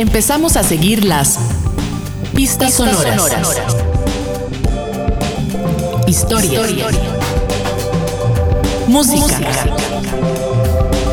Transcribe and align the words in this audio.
empezamos 0.00 0.56
a 0.56 0.62
seguir 0.62 1.04
las 1.04 1.38
pistas, 2.34 2.72
sonoras. 2.72 3.22
Historia. 6.06 6.62
Música. 8.86 9.36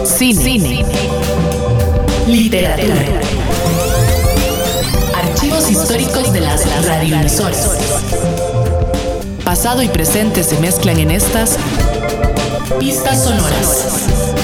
Cine. 0.05 0.85
Literatura. 2.27 2.95
Archivos 5.15 5.69
históricos 5.69 6.31
de 6.31 6.39
las 6.39 6.85
radioemisoras. 6.85 7.69
Pasado 9.43 9.81
y 9.81 9.89
presente 9.89 10.43
se 10.43 10.57
mezclan 10.59 10.97
en 10.99 11.11
estas 11.11 11.57
pistas 12.79 13.23
sonoras. 13.23 14.36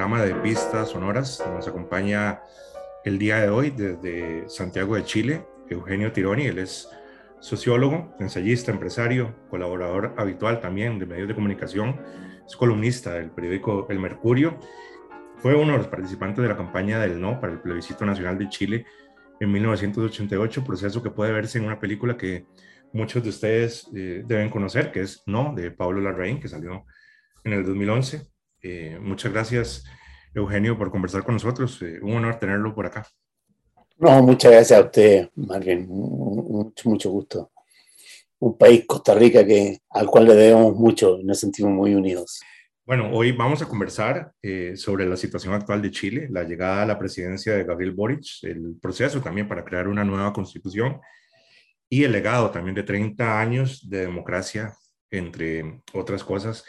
Programa 0.00 0.24
de 0.24 0.34
pistas 0.36 0.88
sonoras. 0.88 1.44
Nos 1.52 1.68
acompaña 1.68 2.40
el 3.04 3.18
día 3.18 3.36
de 3.38 3.50
hoy 3.50 3.68
desde 3.68 4.48
Santiago 4.48 4.96
de 4.96 5.04
Chile, 5.04 5.46
Eugenio 5.68 6.10
Tironi. 6.10 6.46
Él 6.46 6.58
es 6.58 6.88
sociólogo, 7.38 8.16
ensayista, 8.18 8.70
empresario, 8.70 9.36
colaborador 9.50 10.14
habitual 10.16 10.58
también 10.58 10.98
de 10.98 11.04
medios 11.04 11.28
de 11.28 11.34
comunicación, 11.34 12.00
es 12.46 12.56
columnista 12.56 13.12
del 13.12 13.30
periódico 13.30 13.88
El 13.90 13.98
Mercurio. 13.98 14.58
Fue 15.36 15.54
uno 15.54 15.72
de 15.72 15.78
los 15.78 15.88
participantes 15.88 16.40
de 16.42 16.48
la 16.48 16.56
campaña 16.56 16.98
del 16.98 17.20
No 17.20 17.38
para 17.38 17.52
el 17.52 17.60
plebiscito 17.60 18.06
nacional 18.06 18.38
de 18.38 18.48
Chile 18.48 18.86
en 19.38 19.52
1988, 19.52 20.64
proceso 20.64 21.02
que 21.02 21.10
puede 21.10 21.32
verse 21.32 21.58
en 21.58 21.66
una 21.66 21.78
película 21.78 22.16
que 22.16 22.46
muchos 22.94 23.22
de 23.22 23.28
ustedes 23.28 23.86
eh, 23.94 24.22
deben 24.24 24.48
conocer, 24.48 24.92
que 24.92 25.02
es 25.02 25.22
No, 25.26 25.52
de 25.54 25.70
Pablo 25.70 26.00
Larraín, 26.00 26.40
que 26.40 26.48
salió 26.48 26.86
en 27.44 27.52
el 27.52 27.66
2011. 27.66 28.30
Eh, 28.62 28.98
muchas 29.00 29.32
gracias, 29.32 29.84
Eugenio, 30.34 30.78
por 30.78 30.90
conversar 30.90 31.24
con 31.24 31.34
nosotros. 31.34 31.80
Eh, 31.82 31.98
un 32.02 32.14
honor 32.14 32.38
tenerlo 32.38 32.74
por 32.74 32.86
acá. 32.86 33.06
No, 33.98 34.22
muchas 34.22 34.52
gracias 34.52 34.78
a 34.78 34.84
usted, 34.84 35.28
Marvin. 35.34 35.86
Mucho, 35.88 36.88
mucho 36.88 37.10
gusto. 37.10 37.50
Un 38.38 38.56
país, 38.56 38.84
Costa 38.86 39.14
Rica, 39.14 39.44
que, 39.46 39.80
al 39.90 40.06
cual 40.06 40.26
le 40.26 40.34
debemos 40.34 40.74
mucho 40.74 41.18
y 41.18 41.24
nos 41.24 41.38
sentimos 41.38 41.72
muy 41.72 41.94
unidos. 41.94 42.40
Bueno, 42.86 43.10
hoy 43.12 43.32
vamos 43.32 43.60
a 43.62 43.68
conversar 43.68 44.32
eh, 44.42 44.72
sobre 44.74 45.06
la 45.06 45.16
situación 45.16 45.54
actual 45.54 45.82
de 45.82 45.90
Chile, 45.90 46.28
la 46.30 46.44
llegada 46.44 46.82
a 46.82 46.86
la 46.86 46.98
presidencia 46.98 47.54
de 47.54 47.64
Gabriel 47.64 47.92
Boric, 47.92 48.42
el 48.42 48.76
proceso 48.80 49.20
también 49.20 49.46
para 49.46 49.64
crear 49.64 49.86
una 49.86 50.04
nueva 50.04 50.32
constitución 50.32 50.98
y 51.88 52.04
el 52.04 52.12
legado 52.12 52.50
también 52.50 52.74
de 52.74 52.82
30 52.82 53.40
años 53.40 53.88
de 53.88 54.00
democracia, 54.00 54.74
entre 55.10 55.82
otras 55.92 56.24
cosas. 56.24 56.64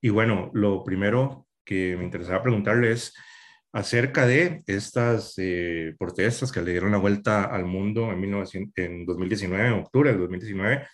Y 0.00 0.10
bueno, 0.10 0.50
lo 0.54 0.84
primero 0.84 1.45
que 1.66 1.96
me 1.98 2.04
interesaba 2.04 2.42
preguntarle 2.42 2.92
es 2.92 3.14
acerca 3.72 4.26
de 4.26 4.62
estas 4.66 5.34
eh, 5.36 5.94
protestas 5.98 6.50
que 6.50 6.62
le 6.62 6.70
dieron 6.70 6.92
la 6.92 6.98
vuelta 6.98 7.44
al 7.44 7.66
mundo 7.66 8.10
en, 8.10 8.20
1900, 8.20 8.72
en 8.76 9.04
2019, 9.04 9.66
en 9.66 9.72
octubre 9.74 10.10
del 10.10 10.20
2019, 10.20 10.86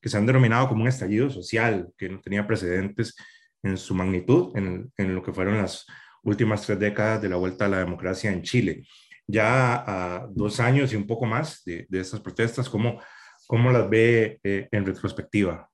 que 0.00 0.08
se 0.08 0.16
han 0.16 0.24
denominado 0.24 0.68
como 0.68 0.82
un 0.82 0.88
estallido 0.88 1.28
social, 1.28 1.88
que 1.98 2.08
no 2.08 2.18
tenía 2.20 2.46
precedentes 2.46 3.14
en 3.62 3.76
su 3.76 3.94
magnitud 3.94 4.56
en, 4.56 4.90
en 4.96 5.14
lo 5.14 5.22
que 5.22 5.34
fueron 5.34 5.58
las 5.58 5.84
últimas 6.22 6.64
tres 6.64 6.78
décadas 6.78 7.20
de 7.20 7.28
la 7.28 7.36
vuelta 7.36 7.66
a 7.66 7.68
la 7.68 7.80
democracia 7.80 8.32
en 8.32 8.42
Chile. 8.42 8.86
Ya 9.26 9.74
a 9.86 10.26
dos 10.30 10.60
años 10.60 10.92
y 10.92 10.96
un 10.96 11.06
poco 11.06 11.26
más 11.26 11.62
de, 11.64 11.86
de 11.90 12.00
estas 12.00 12.20
protestas, 12.20 12.70
¿cómo, 12.70 13.00
cómo 13.46 13.70
las 13.70 13.90
ve 13.90 14.40
eh, 14.42 14.68
en 14.72 14.86
retrospectiva? 14.86 15.68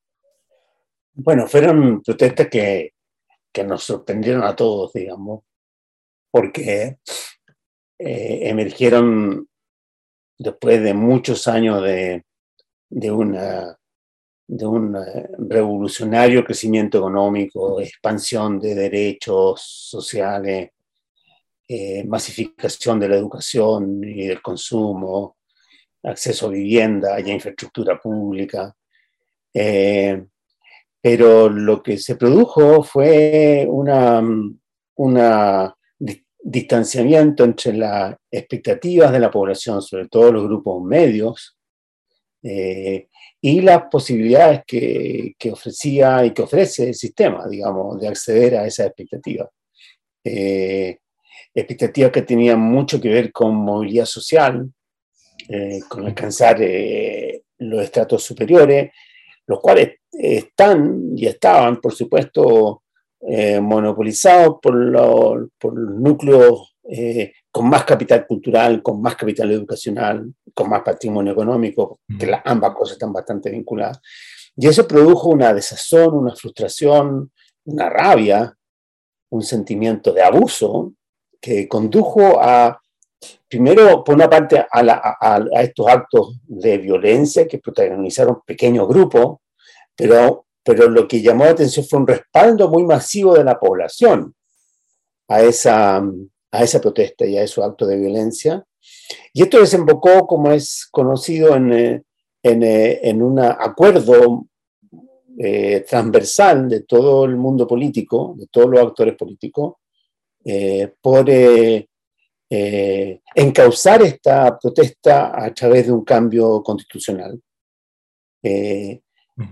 Bueno, 1.15 1.47
fueron 1.47 2.03
protestas 2.03 2.49
que, 2.49 2.93
que 3.57 3.65
nos 3.65 3.85
sorprendieron 3.85 4.45
a 4.45 4.55
todos, 4.55 4.93
digamos, 4.93 5.45
porque 6.31 6.99
eh, 7.99 8.39
emergieron 8.43 9.49
después 10.39 10.83
de 10.83 10.93
muchos 10.93 11.49
años 11.49 11.83
de, 11.83 12.27
de, 12.91 13.11
una, 13.11 13.79
de 14.47 14.67
un 14.67 14.95
revolucionario 15.49 16.45
crecimiento 16.45 16.99
económico, 16.99 17.81
expansión 17.81 18.61
de 18.61 18.75
derechos 18.75 19.63
sociales, 19.63 20.73
eh, 21.67 22.05
masificación 22.05 23.01
de 23.01 23.09
la 23.09 23.17
educación 23.17 24.05
y 24.05 24.27
del 24.27 24.43
consumo, 24.43 25.39
acceso 26.03 26.49
a 26.49 26.51
vivienda 26.51 27.19
y 27.21 27.31
a 27.31 27.35
infraestructura 27.35 27.99
pública. 27.99 28.77
Eh, 29.55 30.27
pero 31.01 31.49
lo 31.49 31.83
que 31.83 31.99
se 31.99 32.17
produjo 32.17 32.83
fue 32.83 33.67
una, 33.69 34.23
una 34.97 35.77
distanciamiento 36.43 37.45
entre 37.45 37.73
las 37.75 38.17
expectativas 38.31 39.13
de 39.13 39.19
la 39.21 39.31
población, 39.31 39.83
sobre 39.83 40.09
todo 40.09 40.33
los 40.33 40.45
grupos 40.45 40.83
medios, 40.83 41.57
eh, 42.43 43.09
y 43.41 43.61
las 43.61 43.85
posibilidades 43.91 44.63
que, 44.67 45.35
que, 45.39 45.53
ofrecía 45.53 46.25
y 46.25 46.33
que 46.33 46.43
ofrece 46.43 46.89
el 46.89 46.95
sistema, 46.95 47.47
digamos, 47.49 48.01
de 48.01 48.09
acceder 48.09 48.57
a 48.57 48.67
esas 48.67 48.87
expectativas. 48.87 49.49
Eh, 50.25 50.99
expectativas 51.55 52.13
que 52.13 52.23
tenían 52.23 52.61
mucho 52.61 53.01
que 53.01 53.09
ver 53.09 53.33
con 53.33 53.55
movilidad 53.55 54.05
social, 54.05 54.71
eh, 55.49 55.81
con 55.89 56.07
alcanzar 56.07 56.61
eh, 56.61 57.43
los 57.59 57.83
estratos 57.83 58.23
superiores, 58.23 58.91
los 59.47 59.61
cuales 59.61 60.01
están 60.19 61.13
y 61.17 61.27
estaban, 61.27 61.81
por 61.81 61.93
supuesto, 61.93 62.83
eh, 63.21 63.61
monopolizados 63.61 64.59
por, 64.63 64.75
los 64.75 65.49
núcleos 65.73 66.77
eh, 66.85 67.33
con 67.51 67.69
más 67.69 67.85
capital 67.85 68.27
cultural, 68.27 68.83
con 68.83 69.01
más 69.01 69.17
capital 69.17 69.51
educacional, 69.51 70.33
con 70.55 70.69
más 70.71 70.83
patrimonio 70.83 71.33
económico, 71.33 72.01
que 72.19 72.33
ambas 72.45 72.75
cosas 72.75 72.95
están 72.95 73.13
bastante 73.13 73.51
vinculadas. 73.51 74.01
Y 74.57 74.69
eso 74.69 74.87
produjo 74.87 75.31
una 75.31 75.53
desazón, 75.53 76.15
una 76.15 76.35
frustración, 76.35 77.33
una 77.65 77.91
rabia, 77.91 78.57
un 79.31 79.43
sentimiento 79.43 80.13
de 80.13 80.23
abuso 80.23 80.95
que 81.41 81.67
condujo 81.67 82.41
a, 82.41 82.81
primero, 83.49 84.05
por 84.05 84.15
una 84.15 84.31
parte, 84.31 84.59
a, 84.59 85.17
a 85.21 85.63
estos 85.63 85.89
actos 85.89 86.39
de 86.45 86.79
violencia 86.79 87.47
que 87.47 87.59
protagonizaron 87.59 88.41
pequeños 88.47 88.87
grupos, 88.87 89.39
pero, 89.97 90.47
pero 90.63 90.89
lo 90.89 91.09
que 91.09 91.23
llamó 91.23 91.45
la 91.45 91.53
atención 91.53 91.87
fue 91.87 92.01
un 92.01 92.07
respaldo 92.07 92.69
muy 92.69 92.85
masivo 92.85 93.35
de 93.35 93.45
la 93.45 93.59
población 93.59 94.35
a 95.29 95.43
esa, 95.43 95.97
a 95.97 96.63
esa 96.63 96.81
protesta 96.81 97.27
y 97.27 97.37
a 97.37 97.43
esos 97.43 97.65
actos 97.65 97.89
de 97.89 97.97
violencia. 97.97 98.65
Y 99.33 99.43
esto 99.43 99.59
desembocó, 99.59 100.27
como 100.27 100.53
es 100.53 100.87
conocido, 100.91 101.57
en, 101.57 101.73
eh, 101.73 102.03
en, 102.43 102.63
eh, 102.63 103.01
en 103.03 103.23
un 103.23 103.41
acuerdo 103.41 104.47
eh, 105.39 105.85
transversal 105.89 106.69
de 106.69 106.83
todo 106.83 107.25
el 107.25 107.37
mundo 107.37 107.67
político, 107.67 108.35
de 108.37 108.47
todos 108.47 108.71
los 108.71 108.81
actores 108.81 109.17
políticos, 109.17 109.75
por 111.01 111.29
encauzar 113.35 114.03
esta 114.03 114.57
protesta 114.57 115.45
a 115.45 115.53
través 115.53 115.87
de 115.87 115.93
un 115.93 116.05
cambio 116.05 116.63
constitucional. 116.63 117.41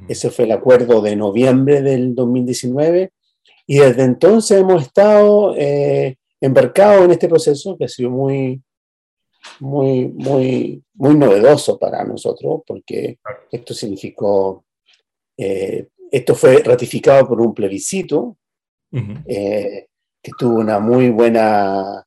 Ese 0.09 0.31
fue 0.31 0.47
el 0.47 0.53
acuerdo 0.53 1.03
de 1.03 1.15
noviembre 1.15 1.83
del 1.83 2.15
2019 2.15 3.13
y 3.67 3.79
desde 3.79 4.05
entonces 4.05 4.59
hemos 4.59 4.83
estado 4.83 5.55
eh, 5.57 6.17
embarcados 6.41 7.05
en 7.05 7.11
este 7.11 7.29
proceso 7.29 7.77
que 7.77 7.85
ha 7.85 7.89
sido 7.89 8.09
muy, 8.11 8.63
muy, 9.61 10.09
muy, 10.09 10.83
muy 10.95 11.15
novedoso 11.17 11.79
para 11.79 12.03
nosotros 12.03 12.63
porque 12.67 13.19
esto 13.53 13.75
significó, 13.75 14.65
eh, 15.37 15.89
esto 16.11 16.35
fue 16.35 16.63
ratificado 16.63 17.29
por 17.29 17.41
un 17.41 17.53
plebiscito 17.53 18.39
eh, 19.27 19.89
que 20.23 20.33
tuvo 20.39 20.61
una 20.61 20.79
muy 20.79 21.11
buena 21.11 22.07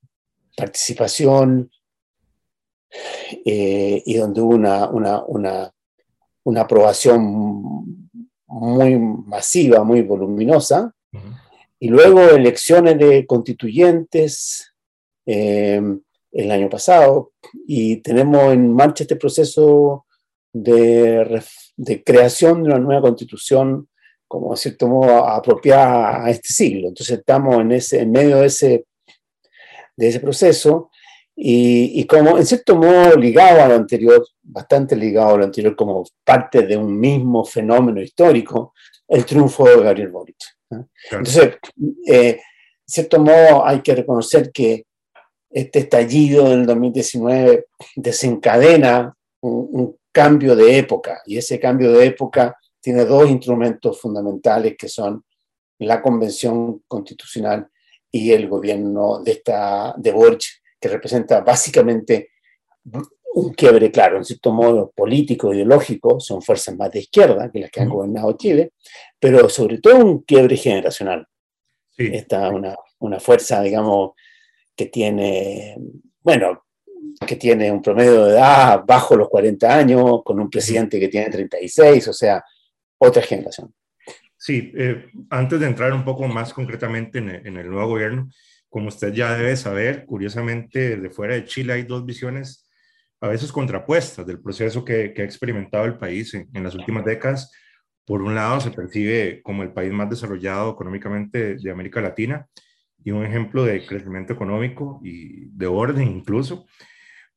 participación 0.56 1.69
y 3.44 4.13
donde 4.15 4.41
hubo 4.41 4.56
una, 4.56 4.89
una, 4.89 5.23
una 5.25 5.71
una 6.47 6.61
aprobación 6.61 8.09
muy 8.47 8.97
masiva, 8.97 9.83
muy 9.83 10.01
voluminosa, 10.01 10.94
y 11.77 11.89
luego 11.89 12.21
elecciones 12.21 12.97
de 12.97 13.25
constituyentes 13.27 14.73
eh, 15.25 15.81
el 16.31 16.51
año 16.51 16.69
pasado, 16.69 17.33
y 17.67 17.97
tenemos 17.97 18.53
en 18.53 18.73
marcha 18.73 19.03
este 19.03 19.17
proceso 19.17 20.05
de, 20.53 21.44
de, 21.75 22.03
creación 22.03 22.63
de 22.63 22.69
una 22.69 22.79
nueva 22.79 23.01
constitución, 23.01 23.89
como 24.25 24.53
a 24.53 24.55
cierto 24.55 24.88
modo 24.88 25.27
apropiada 25.27 26.23
a 26.23 26.29
este 26.29 26.53
siglo. 26.53 26.88
Entonces 26.88 27.19
estamos 27.19 27.59
en, 27.59 27.73
ese, 27.73 28.01
en 28.01 28.11
medio 28.11 28.38
de 28.38 28.45
ese 28.45 28.85
de 29.97 30.07
ese 30.07 30.19
proceso 30.19 30.91
y, 31.39 32.04
como 32.07 32.39
en 32.39 32.45
cierto 32.48 32.75
modo 32.75 33.16
ligado 33.16 33.62
a 33.62 33.68
lo 33.68 33.75
anterior, 33.75 34.25
bastante 34.42 34.95
ligado 34.95 35.36
a 35.36 35.38
lo 35.38 35.44
anterior 35.44 35.75
como 35.75 36.04
parte 36.24 36.63
de 36.63 36.75
un 36.75 37.00
mismo 37.00 37.45
fenómeno 37.45 38.01
histórico, 38.01 38.74
el 39.07 39.24
triunfo 39.24 39.69
de 39.69 39.84
Gabriel 39.84 40.10
Boric. 40.10 40.38
Entonces, 41.12 41.57
eh, 42.07 42.30
en 42.30 42.39
cierto 42.84 43.19
modo 43.19 43.63
hay 43.63 43.81
que 43.81 43.94
reconocer 43.94 44.51
que 44.51 44.86
este 45.51 45.80
estallido 45.80 46.50
del 46.50 46.66
2019 46.66 47.68
desencadena 47.95 49.16
un, 49.42 49.95
cambio 50.12 50.56
de 50.56 50.80
época 50.80 51.22
y 51.28 51.38
ese 51.38 51.60
cambio 51.60 51.92
de 51.92 52.07
época 52.07 52.57
tiene 52.81 53.06
dos 53.06 53.30
instrumentos 53.30 54.01
fundamentales 54.01 54.75
que 54.75 54.90
son 54.90 55.24
la 55.78 56.01
Convención 56.01 56.81
Constitucional 56.88 57.69
y 58.10 58.31
el 58.31 58.48
gobierno 58.48 59.22
de, 59.22 59.33
esta, 59.33 59.94
de 59.95 60.12
Boric, 60.12 60.42
que 60.79 60.89
representa 60.89 61.41
básicamente 61.41 62.29
un 63.33 63.53
quiebre, 63.53 63.91
claro, 63.91 64.18
en 64.18 64.25
cierto 64.25 64.51
modo 64.51 64.91
político, 64.95 65.53
ideológico, 65.53 66.19
son 66.19 66.41
fuerzas 66.41 66.75
más 66.75 66.91
de 66.91 67.00
izquierda 67.00 67.51
que 67.51 67.59
las 67.59 67.71
que 67.71 67.81
han 67.81 67.89
gobernado 67.89 68.35
Chile, 68.38 68.74
pero 69.19 69.47
sobre 69.50 69.79
todo 69.79 69.97
un 69.97 70.24
quiebre 70.24 70.57
generacional. 70.57 71.27
Sí. 71.91 72.09
Esta 72.13 72.50
una, 72.50 72.75
una 73.00 73.19
fuerza, 73.19 73.62
digamos, 73.62 74.12
que 74.75 74.88
tiene, 74.88 75.75
bueno, 76.21 76.63
que 77.25 77.35
tiene 77.35 77.71
un 77.71 77.81
promedio 77.81 78.25
de 78.25 78.33
edad 78.33 78.83
bajo 78.85 79.15
los 79.15 79.30
40 79.30 79.75
años, 79.75 80.21
con 80.23 80.39
un 80.39 80.50
presidente 80.50 81.00
que 81.00 81.07
tiene 81.07 81.30
36, 81.30 82.07
o 82.07 82.13
sea, 82.13 82.44
otra 83.00 83.21
generación. 83.21 83.73
Sí, 84.38 84.71
eh, 84.77 85.07
antes 85.31 85.59
de 85.59 85.65
entrar 85.65 85.94
un 85.94 86.06
poco 86.06 86.27
más 86.27 86.53
concretamente 86.53 87.18
en 87.18 87.57
el, 87.57 87.69
nuevo 87.69 87.89
gobierno, 87.89 88.30
como 88.69 88.90
usted 88.90 89.14
ya 89.14 89.36
debe 89.36 89.56
saber, 89.56 90.06
curiosamente, 90.06 90.98
desde 90.98 91.10
fuera 91.10 91.36
de 91.36 91.46
Chile 91.46 91.74
hay 91.74 91.84
dos 91.84 92.06
visiones 92.06 92.69
a 93.22 93.28
veces 93.28 93.52
contrapuestas 93.52 94.25
del 94.28 94.42
proceso 94.42 94.86
que, 94.86 95.14
ha 95.18 95.24
experimentado 95.24 95.86
el 95.86 95.98
país 95.98 96.34
en, 96.34 96.50
en, 96.54 96.64
las 96.64 96.75
últimas 96.75 97.04
décadas. 97.04 97.52
Por 98.06 98.22
un 98.22 98.36
lado, 98.36 98.60
se 98.62 98.72
percibe 98.72 99.42
como 99.42 99.64
el 99.64 99.74
país 99.74 99.92
más 99.92 100.10
desarrollado 100.10 100.72
económicamente 100.72 101.56
de 101.56 101.72
América 101.72 102.02
Latina 102.02 102.48
y 103.04 103.12
un 103.12 103.25
ejemplo 103.25 103.64
de 103.64 103.86
crecimiento 103.86 104.34
económico 104.34 105.00
y 105.04 105.46
de 105.46 105.68
orden 105.68 106.08
incluso. 106.08 106.66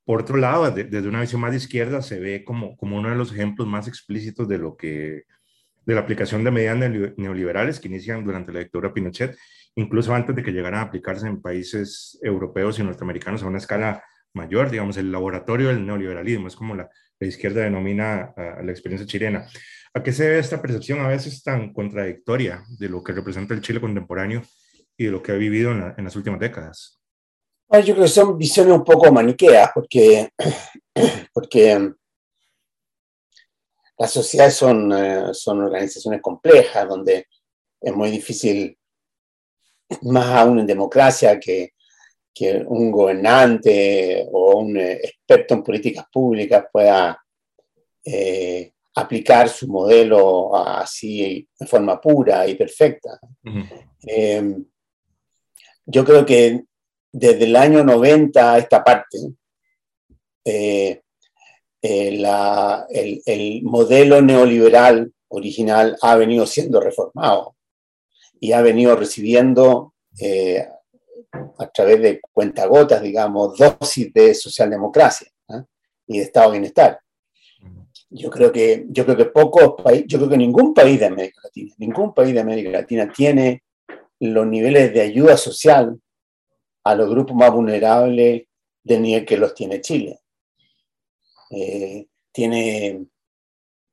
Por 0.04 0.22
otro 0.22 0.36
lado, 0.36 0.70
desde 0.70 1.08
una 1.08 1.20
visión 1.20 1.40
más 1.40 1.52
de 1.52 1.58
izquierda, 1.58 2.02
se 2.02 2.18
ve 2.18 2.44
como, 2.44 2.76
como 2.76 2.98
uno 2.98 3.10
de 3.10 3.16
los 3.16 3.32
ejemplos 3.32 3.68
más 3.68 3.86
explícitos 3.86 4.48
de 4.48 4.58
lo 4.58 4.76
que 4.76 5.24
de 5.90 5.96
la 5.96 6.02
aplicación 6.02 6.44
de 6.44 6.52
medidas 6.52 6.78
neoliberales 7.16 7.80
que 7.80 7.88
inician 7.88 8.24
durante 8.24 8.52
la 8.52 8.60
dictadura 8.60 8.94
Pinochet, 8.94 9.36
incluso 9.74 10.14
antes 10.14 10.36
de 10.36 10.42
que 10.44 10.52
llegaran 10.52 10.78
a 10.78 10.82
aplicarse 10.82 11.26
en 11.26 11.42
países 11.42 12.16
europeos 12.22 12.78
y 12.78 12.84
norteamericanos 12.84 13.42
a 13.42 13.48
una 13.48 13.58
escala 13.58 14.04
mayor, 14.32 14.70
digamos, 14.70 14.96
el 14.98 15.10
laboratorio 15.10 15.66
del 15.66 15.84
neoliberalismo, 15.84 16.46
es 16.46 16.54
como 16.54 16.76
la, 16.76 16.88
la 17.18 17.26
izquierda 17.26 17.62
denomina 17.62 18.32
a, 18.36 18.62
la 18.62 18.70
experiencia 18.70 19.04
chilena. 19.04 19.48
¿A 19.92 20.00
qué 20.00 20.12
se 20.12 20.22
debe 20.22 20.38
esta 20.38 20.62
percepción 20.62 21.00
a 21.00 21.08
veces 21.08 21.42
tan 21.42 21.72
contradictoria 21.72 22.62
de 22.78 22.88
lo 22.88 23.02
que 23.02 23.10
representa 23.10 23.52
el 23.54 23.60
Chile 23.60 23.80
contemporáneo 23.80 24.42
y 24.96 25.06
de 25.06 25.10
lo 25.10 25.20
que 25.20 25.32
ha 25.32 25.34
vivido 25.34 25.72
en, 25.72 25.92
en 25.98 26.04
las 26.04 26.14
últimas 26.14 26.38
décadas? 26.38 27.00
yo 27.72 27.94
creo 27.94 28.02
que 28.02 28.08
son 28.08 28.38
visiones 28.38 28.74
un 28.74 28.84
poco 28.84 29.12
maniqueas, 29.12 29.70
porque, 29.74 30.28
porque 31.34 31.94
las 34.00 34.12
sociedades 34.12 34.54
son, 34.54 34.90
eh, 34.92 35.34
son 35.34 35.60
organizaciones 35.60 36.22
complejas, 36.22 36.88
donde 36.88 37.26
es 37.78 37.94
muy 37.94 38.10
difícil, 38.10 38.78
más 40.02 40.26
aún 40.38 40.58
en 40.60 40.66
democracia, 40.66 41.38
que, 41.38 41.74
que 42.32 42.64
un 42.66 42.90
gobernante 42.90 44.26
o 44.32 44.60
un 44.60 44.78
eh, 44.78 45.00
experto 45.04 45.52
en 45.52 45.62
políticas 45.62 46.06
públicas 46.10 46.64
pueda 46.72 47.22
eh, 48.02 48.72
aplicar 48.94 49.50
su 49.50 49.68
modelo 49.68 50.56
así 50.56 51.46
de 51.58 51.66
forma 51.66 52.00
pura 52.00 52.48
y 52.48 52.54
perfecta. 52.54 53.20
yo 55.84 56.04
creo 56.06 56.24
que 56.24 56.62
desde 57.12 57.44
el 57.44 57.54
año 57.54 57.84
90 57.84 58.54
a 58.54 58.58
esta 58.58 58.82
parte, 58.82 59.18
eh, 60.42 61.02
eh, 61.82 63.22
el, 63.26 63.62
modelo 63.62 64.20
neoliberal 64.20 65.12
original 65.28 65.96
ha 66.02 66.16
venido 66.16 66.46
siendo 66.46 66.80
reformado 66.80 67.56
y 68.38 68.52
ha 68.52 68.60
venido 68.60 68.96
recibiendo 68.96 69.94
eh, 70.20 70.66
a 71.58 71.66
través 71.68 72.00
de 72.02 72.20
cuentagotas, 72.32 73.00
digamos, 73.02 73.56
dosis 73.56 74.12
de 74.12 74.34
socialdemocracia 74.34 75.28
y 76.06 76.18
de 76.18 76.24
estado 76.24 76.50
de 76.50 76.58
bienestar. 76.58 77.00
Yo 78.10 78.28
creo 78.28 78.50
que, 78.50 78.86
yo 78.88 79.04
creo 79.04 79.16
que 79.16 79.26
pocos 79.26 79.80
países, 79.82 80.06
yo 80.08 80.18
creo 80.18 80.30
que 80.30 80.36
ningún 80.36 80.74
país 80.74 80.98
de 80.98 81.06
América 81.06 81.40
Latina, 81.44 81.74
ningún 81.78 82.12
país 82.12 82.34
de 82.34 82.40
América 82.40 82.70
Latina 82.70 83.12
tiene 83.12 83.62
los 84.18 84.46
niveles 84.46 84.92
de 84.92 85.00
ayuda 85.00 85.36
social 85.36 85.98
a 86.84 86.94
los 86.94 87.08
grupos 87.08 87.36
más 87.36 87.52
vulnerables 87.52 88.44
del 88.82 89.02
nivel 89.02 89.24
que 89.24 89.36
los 89.36 89.54
tiene 89.54 89.80
Chile. 89.80 90.18
Eh, 91.50 92.06
tiene 92.32 93.06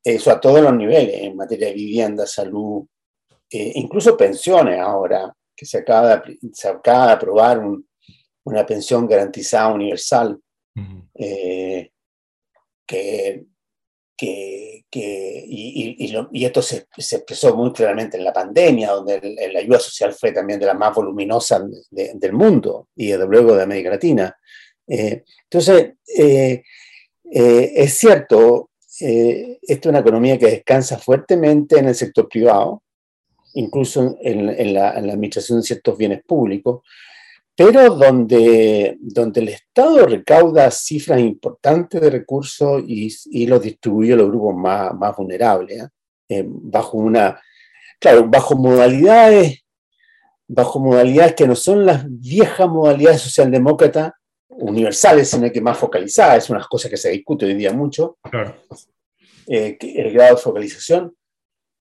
eso 0.04 0.32
a 0.32 0.40
todos 0.40 0.62
los 0.62 0.74
niveles, 0.74 1.22
en 1.22 1.36
materia 1.36 1.68
de 1.68 1.74
vivienda, 1.74 2.26
salud, 2.26 2.86
eh, 3.50 3.72
incluso 3.76 4.16
pensiones 4.16 4.80
ahora, 4.80 5.34
que 5.56 5.66
se 5.66 5.80
acaba 5.80 6.18
de, 6.18 6.38
se 6.54 6.68
acaba 6.68 7.08
de 7.08 7.14
aprobar 7.14 7.62
una 8.44 8.66
pensión 8.66 9.08
garantizada 9.08 9.74
universal, 9.74 10.40
eh, 11.16 11.92
que, 12.86 13.46
que, 14.16 15.46
y, 15.48 16.46
esto 16.46 16.62
se, 16.62 16.88
expresó 16.96 17.56
muy 17.56 17.74
claramente 17.74 18.18
en 18.18 18.24
la 18.24 18.34
pandemia, 18.34 18.92
donde 18.92 19.50
la 19.52 19.60
ayuda 19.60 19.80
social 19.80 20.14
fue 20.14 20.32
también 20.32 20.60
de 20.60 20.68
las 20.68 20.78
más 20.78 20.94
voluminosas 20.94 21.64
del 21.90 22.34
mundo 22.34 22.90
y 22.96 23.08
desde 23.08 23.28
luego 23.28 23.56
de 23.56 23.64
América 23.64 23.90
Latina. 23.90 24.38
Eh, 24.88 25.24
entonces, 25.44 25.94
eh, 27.32 27.60
eh, 27.64 27.72
es 27.76 27.94
cierto, 27.98 28.70
esta 29.00 29.10
es 29.62 29.86
una 29.86 30.00
economía 30.00 30.38
que 30.38 30.48
descansa 30.48 30.98
fuertemente 30.98 31.78
en 31.78 31.88
el 31.88 31.96
sector 31.96 32.28
privado, 32.28 32.84
incluso 33.54 34.18
en, 34.22 34.74
la, 34.74 34.98
en 34.98 35.10
administración 35.10 35.60
de 35.60 35.68
ciertos 35.68 35.98
bienes 35.98 36.24
públicos, 36.24 36.82
pero 37.56 37.90
donde, 37.96 38.98
donde 39.00 39.42
el 39.42 39.50
Estado 39.50 40.06
recauda 40.06 40.70
cifras 40.70 41.20
importantes 41.20 42.00
de 42.00 42.10
recursos 42.12 42.84
y, 42.86 43.48
los 43.48 43.62
distribuye 43.62 44.14
a 44.14 44.16
los 44.16 44.28
grupos 44.28 44.56
más, 44.56 44.94
más 44.94 45.16
vulnerables, 45.16 45.84
¿eh? 45.84 45.88
Eh, 46.30 46.44
bajo 46.46 46.98
una, 46.98 47.42
claro, 48.00 48.28
bajo 48.28 48.56
modalidades, 48.56 49.64
bajo 50.48 50.80
modalidades 50.80 51.36
que 51.36 51.48
no 51.48 51.56
son 51.56 51.86
las 51.86 52.06
viejas 52.08 52.68
modalidades 52.68 53.22
socialdemócratas 53.22 54.12
universales, 54.50 55.30
sino 55.30 55.52
que 55.52 55.62
más 55.62 55.78
focalizadas, 55.78 56.44
es 56.44 56.50
una 56.50 56.66
cosa 56.70 56.90
que 56.90 56.98
se 56.98 57.12
discute 57.12 57.46
hoy 57.46 57.54
día 57.54 57.74
mucho, 57.74 58.18
eh, 59.48 59.78
el 59.80 60.14
grado 60.14 60.36
de 60.36 60.42
focalización, 60.42 61.16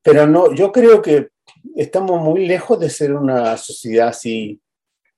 pero 0.03 0.27
no, 0.27 0.55
yo 0.55 0.71
creo 0.71 1.03
que 1.03 1.29
estamos 1.75 2.21
muy 2.21 2.47
lejos 2.47 2.79
de 2.79 2.91
ser 2.91 3.13
una 3.13 3.57
sociedad 3.57 4.09
así 4.09 4.61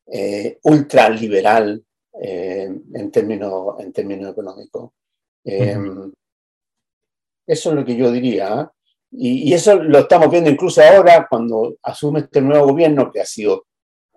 eh, 0.06 0.58
ultraliberal 0.62 1.84
eh, 2.22 2.70
en, 2.94 3.10
términos, 3.10 3.74
en 3.78 3.92
términos 3.92 4.32
económicos. 4.32 4.92
Em, 5.44 6.12
eso 7.46 7.70
es 7.70 7.76
lo 7.76 7.84
que 7.84 7.96
yo 7.96 8.10
diría. 8.10 8.52
¿ah? 8.52 8.72
Y, 9.10 9.52
eso 9.52 9.76
lo 9.76 10.00
estamos 10.00 10.30
viendo 10.30 10.50
incluso 10.50 10.82
ahora 10.82 11.26
cuando 11.28 11.76
asume 11.82 12.20
este 12.20 12.40
nuevo 12.40 12.68
gobierno 12.68 13.10
que 13.10 13.20
ha 13.20 13.24
sido, 13.24 13.66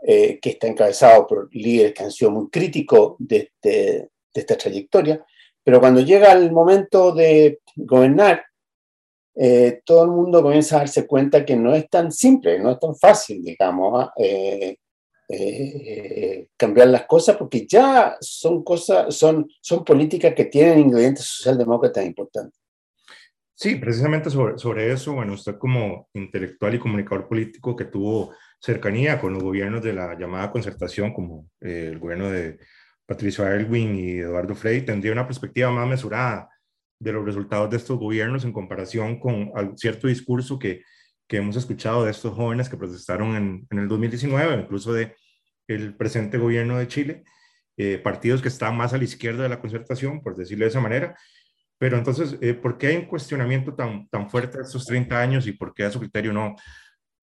eh, 0.02 0.40
que 0.40 0.52
está 0.52 0.68
encabezado 0.68 1.28
por 1.28 1.50
líderes 1.56 1.94
que 1.94 2.04
han 2.04 2.12
sido 2.12 2.32
muy 2.32 2.50
críticos 2.50 3.16
de, 3.20 3.52
de, 3.62 4.10
esta 4.34 4.58
trayectoria. 4.58 5.24
Pero 5.64 5.80
cuando 5.80 6.02
llega 6.02 6.32
el 6.34 6.52
momento 6.52 7.12
de 7.12 7.60
gobernar, 7.76 8.44
todo 9.86 10.04
el 10.04 10.12
mundo 10.12 10.42
comienza 10.42 10.76
a 10.76 10.80
darse 10.80 11.08
cuenta 11.08 11.46
que 11.46 11.56
no 11.56 11.74
es 11.74 11.90
tan 11.90 12.12
simple, 12.12 12.60
no 12.60 12.72
es 12.72 12.80
tan 12.80 12.96
fácil, 12.96 13.44
digamos. 13.44 14.04
¿ah? 14.04 14.14
Eh, 15.34 16.50
cambiar 16.58 16.90
las 16.90 17.06
cosas 17.06 17.38
porque 17.38 17.66
ya 17.66 18.18
son 18.20 18.66
cosas, 18.66 19.16
son, 19.16 19.48
son 19.62 19.86
políticas 19.86 20.34
que 20.36 20.44
tienen 20.44 20.80
ingredientes 20.80 21.24
socialdemócratas 21.24 22.06
importantes. 22.06 22.60
Sí, 23.56 23.76
precisamente 23.76 24.30
sobre, 24.30 24.58
sobre 24.58 24.92
eso, 24.92 25.14
bueno, 25.14 25.34
usted 25.34 25.58
como 25.58 26.10
intelectual 26.14 26.76
y 26.76 26.80
comunicador 26.80 27.30
político 27.30 27.78
que 27.78 27.86
tuvo 27.86 28.34
cercanía 28.62 29.20
con 29.20 29.34
los 29.34 29.44
gobiernos 29.44 29.82
de 29.82 29.94
la 29.94 30.18
llamada 30.18 30.52
concertación, 30.52 31.14
como 31.14 31.50
eh, 31.60 31.90
el 31.92 32.00
gobierno 32.00 32.30
de 32.30 32.60
Patricio 33.06 33.46
Erwin 33.46 33.96
y 33.96 34.20
Eduardo 34.20 34.56
Frei, 34.56 34.86
tendría 34.86 35.12
una 35.12 35.28
perspectiva 35.28 35.72
más 35.72 35.88
mesurada 35.88 36.50
de 37.00 37.12
los 37.12 37.26
resultados 37.26 37.70
de 37.72 37.78
estos 37.78 37.98
gobiernos 37.98 38.46
en 38.46 38.54
comparación 38.54 39.20
con 39.20 39.52
cierto 39.76 40.08
discurso 40.08 40.60
que, 40.60 40.84
que 41.28 41.38
hemos 41.38 41.56
escuchado 41.56 42.06
de 42.06 42.12
estos 42.12 42.36
jóvenes 42.36 42.70
que 42.70 42.78
protestaron 42.78 43.36
en, 43.36 43.68
en 43.72 43.80
el 43.80 43.88
2019, 43.88 44.62
incluso 44.62 44.94
de 44.94 45.16
el 45.68 45.96
presente 45.96 46.38
gobierno 46.38 46.78
de 46.78 46.88
Chile, 46.88 47.24
eh, 47.78 47.98
partidos 47.98 48.42
que 48.42 48.50
están 48.50 48.78
más 48.78 48.94
a 48.94 48.98
la 48.98 49.06
izquierda 49.06 49.44
de 49.44 49.50
la 49.50 49.60
concertación, 49.60 50.22
por 50.22 50.36
decirlo 50.36 50.66
de 50.66 50.70
esa 50.70 50.82
manera. 50.82 51.16
Pero 51.80 51.98
entonces, 51.98 52.38
eh, 52.42 52.54
¿por 52.54 52.78
qué 52.78 52.88
hay 52.88 52.98
un 52.98 53.06
cuestionamiento 53.06 53.74
tan, 53.74 54.08
tan 54.10 54.30
fuerte 54.30 54.60
de 54.60 54.64
estos 54.66 54.86
30 54.86 55.20
años 55.20 55.48
y 55.48 55.54
por 55.54 55.74
qué 55.74 55.86
a 55.86 55.92
su 55.92 56.00
criterio 56.00 56.32
no, 56.32 56.56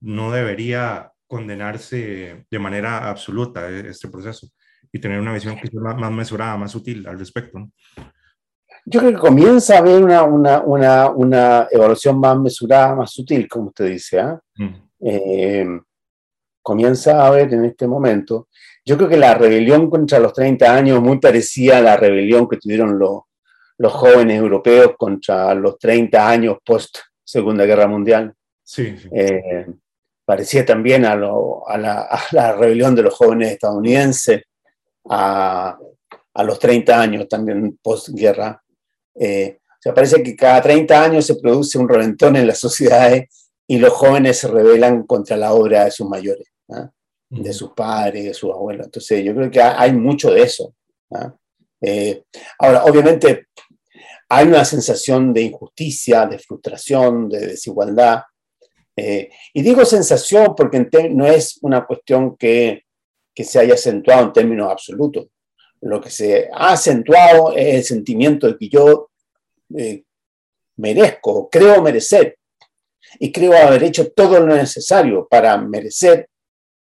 no 0.00 0.32
debería 0.32 1.12
condenarse 1.28 2.46
de 2.50 2.58
manera 2.58 3.08
absoluta 3.08 3.68
este 3.68 4.08
proceso 4.08 4.48
y 4.90 4.98
tener 4.98 5.20
una 5.20 5.34
visión 5.34 5.56
que 5.56 5.70
más, 5.78 5.96
más 5.96 6.10
mesurada, 6.10 6.56
más 6.56 6.72
sutil 6.72 7.06
al 7.06 7.18
respecto? 7.18 7.70
Yo 8.86 9.00
creo 9.00 9.12
que 9.12 9.18
comienza 9.18 9.76
a 9.76 9.78
haber 9.78 10.02
una, 10.02 10.22
una, 10.22 10.60
una, 10.60 11.10
una 11.10 11.68
evaluación 11.70 12.18
más 12.18 12.38
mesurada, 12.38 12.94
más 12.94 13.12
sutil, 13.12 13.46
como 13.46 13.68
usted 13.68 13.86
dice. 13.86 14.18
¿ah? 14.18 14.40
Mm. 14.56 14.74
Eh, 15.00 15.80
comienza 16.62 17.22
a 17.22 17.26
haber 17.26 17.52
en 17.52 17.66
este 17.66 17.86
momento. 17.86 18.48
Yo 18.84 18.96
creo 18.96 19.08
que 19.08 19.18
la 19.18 19.34
rebelión 19.34 19.90
contra 19.90 20.18
los 20.18 20.32
30 20.32 20.74
años 20.74 21.02
muy 21.02 21.18
parecía 21.18 21.78
a 21.78 21.82
la 21.82 21.96
rebelión 21.96 22.48
que 22.48 22.56
tuvieron 22.56 22.98
los, 22.98 23.20
los 23.76 23.92
jóvenes 23.92 24.38
europeos 24.38 24.92
contra 24.96 25.54
los 25.54 25.78
30 25.78 26.28
años 26.28 26.56
post 26.64 26.98
Segunda 27.22 27.66
Guerra 27.66 27.86
Mundial. 27.86 28.32
Sí. 28.62 28.96
Eh, 29.12 29.66
parecía 30.28 30.62
también 30.66 31.06
a, 31.06 31.12
a, 31.12 31.16
la, 31.78 32.00
a, 32.02 32.20
la, 32.32 32.52
rebelión 32.52 32.94
de 32.94 33.02
los 33.02 33.14
jóvenes 33.14 33.52
estadounidenses 33.52 34.42
a, 35.08 35.78
a 36.34 36.42
los 36.44 36.58
30 36.58 37.00
años 37.00 37.28
también 37.30 37.78
postguerra. 37.82 38.62
Eh, 39.18 39.58
o 39.64 39.80
sea, 39.80 39.94
parece 39.94 40.22
que 40.22 40.36
cada 40.36 40.60
30 40.60 41.02
años 41.02 41.24
se 41.24 41.36
produce 41.36 41.78
un 41.78 41.88
reventón 41.88 42.36
en 42.36 42.46
las 42.46 42.58
sociedades 42.58 43.48
y 43.66 43.78
los 43.78 43.94
jóvenes 43.94 44.36
se 44.36 44.48
rebelan 44.48 45.04
contra 45.04 45.38
la 45.38 45.54
obra 45.54 45.86
de 45.86 45.92
sus 45.92 46.06
mayores, 46.06 46.48
de 47.30 47.52
sus 47.54 47.72
padres, 47.72 48.24
de 48.24 48.34
sus 48.34 48.50
abuelos. 48.50 48.84
Entonces, 48.84 49.24
yo 49.24 49.34
creo 49.34 49.50
que 49.50 49.62
hay 49.62 49.92
mucho 49.92 50.30
de 50.30 50.42
eso. 50.42 50.74
Eh, 51.80 52.24
ahora, 52.58 52.84
obviamente, 52.84 53.46
hay 54.28 54.46
una 54.46 54.64
sensación 54.66 55.32
de 55.32 55.40
injusticia, 55.40 56.26
de 56.26 56.38
frustración, 56.38 57.30
de 57.30 57.46
desigualdad. 57.46 58.24
Eh, 59.00 59.30
y 59.54 59.62
digo 59.62 59.84
sensación 59.84 60.54
porque 60.56 60.88
no 61.10 61.24
es 61.24 61.58
una 61.62 61.86
cuestión 61.86 62.36
que, 62.36 62.82
que 63.32 63.44
se 63.44 63.60
haya 63.60 63.74
acentuado 63.74 64.24
en 64.24 64.32
términos 64.32 64.72
absolutos. 64.72 65.28
Lo 65.82 66.00
que 66.00 66.10
se 66.10 66.48
ha 66.52 66.72
acentuado 66.72 67.54
es 67.54 67.74
el 67.76 67.84
sentimiento 67.84 68.48
de 68.48 68.58
que 68.58 68.68
yo 68.68 69.10
eh, 69.76 70.02
merezco, 70.76 71.48
creo 71.48 71.80
merecer, 71.80 72.36
y 73.20 73.30
creo 73.30 73.56
haber 73.56 73.84
hecho 73.84 74.10
todo 74.10 74.40
lo 74.40 74.56
necesario 74.56 75.28
para 75.28 75.56
merecer 75.56 76.28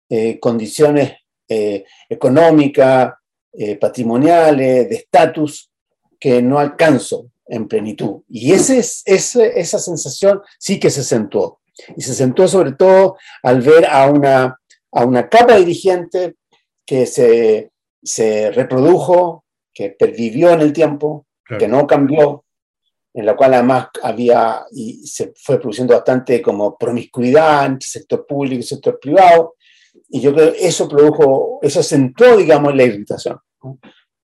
eh, 0.07 0.39
condiciones 0.39 1.13
eh, 1.47 1.83
económicas, 2.09 3.13
patrimoniales, 3.79 4.89
de 4.89 4.95
estatus 4.95 5.71
que 6.19 6.41
no 6.41 6.59
alcanzo 6.59 7.31
en 7.47 7.69
plenitud. 7.69 8.21
Y 8.27 8.51
ese 8.51 8.79
es, 8.79 9.03
esa 9.05 9.79
sensación 9.79 10.41
sí 10.59 10.77
que 10.77 10.89
se 10.89 10.99
acentuó. 10.99 11.61
Y 11.95 12.01
se 12.01 12.11
acentuó 12.11 12.47
sobre 12.47 12.73
todo 12.73 13.17
al 13.43 13.61
ver 13.61 13.85
a 13.85 14.09
una, 14.09 14.59
a 14.91 15.05
una 15.05 15.29
capa 15.29 15.57
dirigente 15.57 16.35
que 16.85 17.05
se, 17.05 17.71
se 18.03 18.51
reprodujo, 18.51 19.45
que 19.73 19.89
pervivió 19.91 20.51
en 20.51 20.61
el 20.61 20.73
tiempo, 20.73 21.25
que 21.59 21.67
no 21.67 21.85
cambió, 21.85 22.45
en 23.13 23.25
la 23.25 23.35
cual 23.35 23.53
además 23.53 23.87
había 24.01 24.65
y 24.71 25.05
se 25.07 25.33
fue 25.35 25.59
produciendo 25.59 25.93
bastante 25.93 26.41
como 26.41 26.77
promiscuidad 26.77 27.65
entre 27.65 27.87
sector 27.87 28.25
público 28.25 28.59
y 28.59 28.63
sector 28.63 28.99
privado, 28.99 29.55
y 30.09 30.21
yo 30.21 30.33
creo 30.33 30.53
que 30.53 30.67
eso 30.67 30.87
produjo, 30.87 31.59
eso 31.61 31.79
acentuó, 31.79 32.37
digamos, 32.37 32.75
la 32.75 32.83
irritación. 32.83 33.39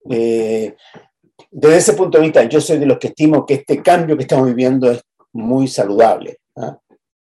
Eh, 0.09 0.75
desde 1.49 1.77
ese 1.77 1.93
punto 1.93 2.17
de 2.17 2.25
vista, 2.25 2.43
yo 2.43 2.61
soy 2.61 2.77
de 2.77 2.85
los 2.85 2.97
que 2.97 3.07
estimo 3.07 3.45
que 3.45 3.55
este 3.55 3.81
cambio 3.81 4.15
que 4.15 4.23
estamos 4.23 4.47
viviendo 4.47 4.91
es 4.91 5.01
muy 5.33 5.67
saludable. 5.67 6.37
¿ah? 6.57 6.77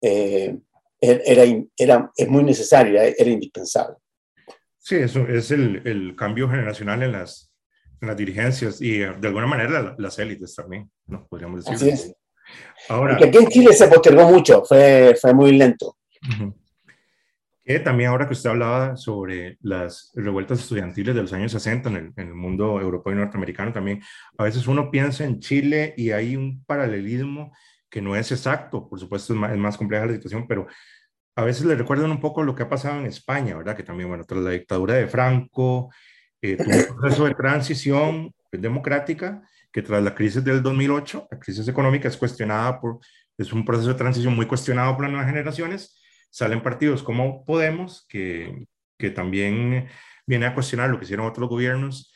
Eh, 0.02 0.58
era, 1.00 1.44
era, 1.78 2.12
es 2.16 2.28
muy 2.28 2.44
necesario, 2.44 3.00
era, 3.00 3.14
era, 3.18 3.30
indispensable. 3.30 3.98
Sí, 4.80 4.96
eso 4.96 5.28
es 5.28 5.52
el, 5.52 5.82
el 5.86 6.16
cambio 6.16 6.50
generacional 6.50 7.04
en 7.04 7.12
las, 7.12 7.52
las 8.02 8.18
dirigencias 8.18 8.82
y 8.82 9.02
eh, 9.02 9.14
de 9.20 9.28
alguna 9.28 9.48
manera 9.48 9.96
las 9.98 10.20
élites 10.20 10.56
también, 10.56 10.90
¿no? 11.08 11.28
Podríamos 11.28 11.64
decir. 11.64 11.76
Así 11.76 11.90
es. 11.90 12.16
Ahora, 12.90 13.16
aquí 13.16 13.38
en 13.38 13.48
Chile 13.48 13.74
se 13.74 13.88
postergó 13.88 14.30
mucho, 14.30 14.64
fue, 14.64 15.16
fue 15.20 15.34
muy 15.34 15.58
lento. 15.58 15.98
que 17.64 17.80
también 17.80 18.12
ahora 18.12 18.28
que 18.28 18.34
usted 18.34 18.52
hablaba 18.52 18.96
sobre 18.96 19.58
las 19.62 20.12
revueltas 20.14 20.60
estudiantiles 20.60 21.16
de 21.16 21.22
los 21.22 21.34
años 21.34 21.52
60 21.52 21.90
en 21.90 21.96
el, 21.96 22.14
en 22.16 22.28
el, 22.28 22.36
mundo 22.36 22.80
europeo 22.80 23.14
y 23.14 23.16
norteamericano 23.16 23.74
también, 23.74 24.02
a 24.38 24.44
veces 24.44 24.68
uno 24.68 24.92
piensa 24.92 25.24
en 25.24 25.40
Chile 25.40 25.96
y 25.98 26.12
hay 26.12 26.36
un 26.36 26.64
paralelismo 26.66 27.52
que 27.96 28.02
no 28.02 28.14
es 28.14 28.30
exacto, 28.30 28.90
por 28.90 29.00
supuesto 29.00 29.32
es 29.32 29.40
más, 29.40 29.54
es 29.54 29.58
más 29.58 29.78
compleja 29.78 30.06
la 30.06 30.12
situación, 30.12 30.46
pero 30.50 30.68
a 31.34 31.46
veces 31.46 31.66
le 31.66 31.76
recuerdan 31.76 32.12
un 32.12 32.20
poco 32.20 32.44
lo 32.44 32.54
que 32.54 32.64
ha 32.64 32.68
pasado 32.68 33.00
en 33.00 33.06
España, 33.06 33.56
¿verdad? 33.56 33.74
Que 33.74 33.84
también, 33.84 34.10
bueno, 34.10 34.26
tras 34.26 34.42
la 34.42 34.50
dictadura 34.50 34.96
de 34.96 35.08
Franco, 35.08 35.90
eh, 36.42 36.58
un 36.60 36.98
proceso 36.98 37.24
de 37.24 37.36
transición 37.36 38.34
democrática 38.52 39.42
que 39.72 39.82
tras 39.82 40.04
la 40.04 40.14
crisis 40.14 40.44
del 40.44 40.62
2008, 40.62 41.30
la 41.32 41.40
crisis 41.40 41.66
económica 41.70 42.10
es 42.10 42.18
cuestionada 42.18 42.82
por, 42.82 43.00
es 43.38 43.54
un 43.54 43.64
proceso 43.64 43.88
de 43.88 43.96
transición 43.96 44.36
muy 44.36 44.46
cuestionado 44.46 44.94
por 44.96 45.04
las 45.04 45.12
nuevas 45.12 45.30
generaciones, 45.30 45.98
salen 46.30 46.62
partidos 46.62 47.02
como 47.02 47.46
Podemos, 47.46 48.06
que, 48.10 48.68
que 49.00 49.10
también 49.10 49.88
viene 50.28 50.48
a 50.48 50.54
cuestionar 50.54 50.90
lo 50.90 51.00
que 51.00 51.06
hicieron 51.06 51.28
otros 51.28 51.48
gobiernos, 51.48 52.14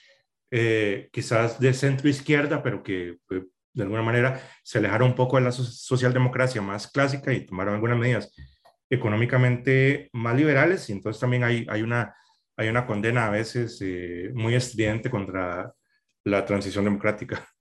eh, 0.51 1.07
quizás 1.13 1.57
de 1.57 1.74
centro 1.74 2.09
izquierda, 2.09 2.62
pero 2.62 2.83
que 2.83 3.19
eh, 3.29 3.43
de 3.79 3.86
alguna 3.86 4.03
manera 4.03 4.41
se 4.63 4.77
alejaron 4.77 5.09
un 5.09 5.15
poco 5.15 5.38
de 5.38 5.43
la 5.43 5.51
socialdemocracia 5.51 6.62
más 6.62 6.88
clásica 6.88 7.33
y 7.33 7.45
tomaron 7.45 7.75
algunas 7.75 7.98
medidas 7.98 8.33
económicamente 8.89 10.09
más 10.13 10.36
liberales, 10.36 10.89
y 10.89 10.93
entonces 10.93 11.19
también 11.19 11.43
hay, 11.43 11.65
hay 11.69 11.81
una 11.81 12.15
hay 12.59 12.67
una 12.67 12.86
condena 12.86 13.27
a 13.27 13.29
veces 13.29 13.79
eh, 13.81 14.31
muy 14.33 14.53
estridente 14.53 15.09
contra 15.09 15.74
la 16.25 16.45
transición 16.45 16.83
democrática. 16.86 17.48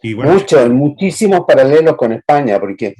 Y 0.00 0.14
bueno, 0.14 0.34
Mucho, 0.34 0.70
muchísimos 0.70 1.40
paralelos 1.44 1.96
con 1.96 2.12
España, 2.12 2.60
porque 2.60 2.94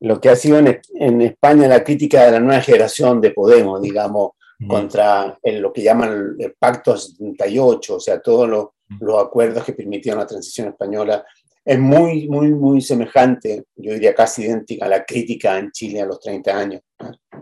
lo 0.00 0.20
que 0.20 0.28
ha 0.28 0.34
sido 0.34 0.58
en, 0.58 1.20
España 1.22 1.68
la 1.68 1.84
crítica 1.84 2.24
de 2.24 2.32
la 2.32 2.40
nueva 2.40 2.60
generación 2.60 3.20
de 3.20 3.30
Podemos, 3.30 3.80
digamos, 3.80 4.32
contra 4.66 5.38
lo 5.40 5.72
que 5.72 5.84
llaman 5.84 6.34
el, 6.36 6.56
Pacto 6.58 6.96
78, 6.96 7.94
o 7.94 8.00
sea, 8.00 8.20
todos 8.20 8.48
los 8.48 9.24
acuerdos 9.24 9.62
que 9.62 9.72
permitieron 9.72 10.18
la 10.18 10.26
transición 10.26 10.66
española, 10.66 11.24
es 11.64 11.78
muy, 11.78 12.28
muy, 12.28 12.52
muy 12.52 12.80
semejante, 12.80 13.64
yo 13.76 13.92
diría 13.94 14.14
casi 14.14 14.42
idéntica 14.42 14.86
a 14.86 14.88
la 14.88 15.04
crítica 15.04 15.58
en 15.58 15.70
Chile 15.70 16.00
a 16.00 16.06
los 16.06 16.18
30 16.20 16.56
años, 16.56 16.82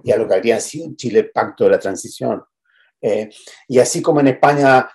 y 0.05 0.13
a 0.13 0.17
lo 0.17 0.29
que 0.29 0.35
habría 0.35 0.61
sido 0.61 0.87
en 0.87 0.97
Chile 0.97 1.21
el 1.21 1.31
Pacto 1.31 1.65
de 1.65 1.71
la 1.71 1.79
Transición. 1.79 2.43
Eh, 3.01 3.31
y 3.69 3.79
así 3.79 4.03
como 4.03 4.21
en 4.21 4.29
España 4.29 4.89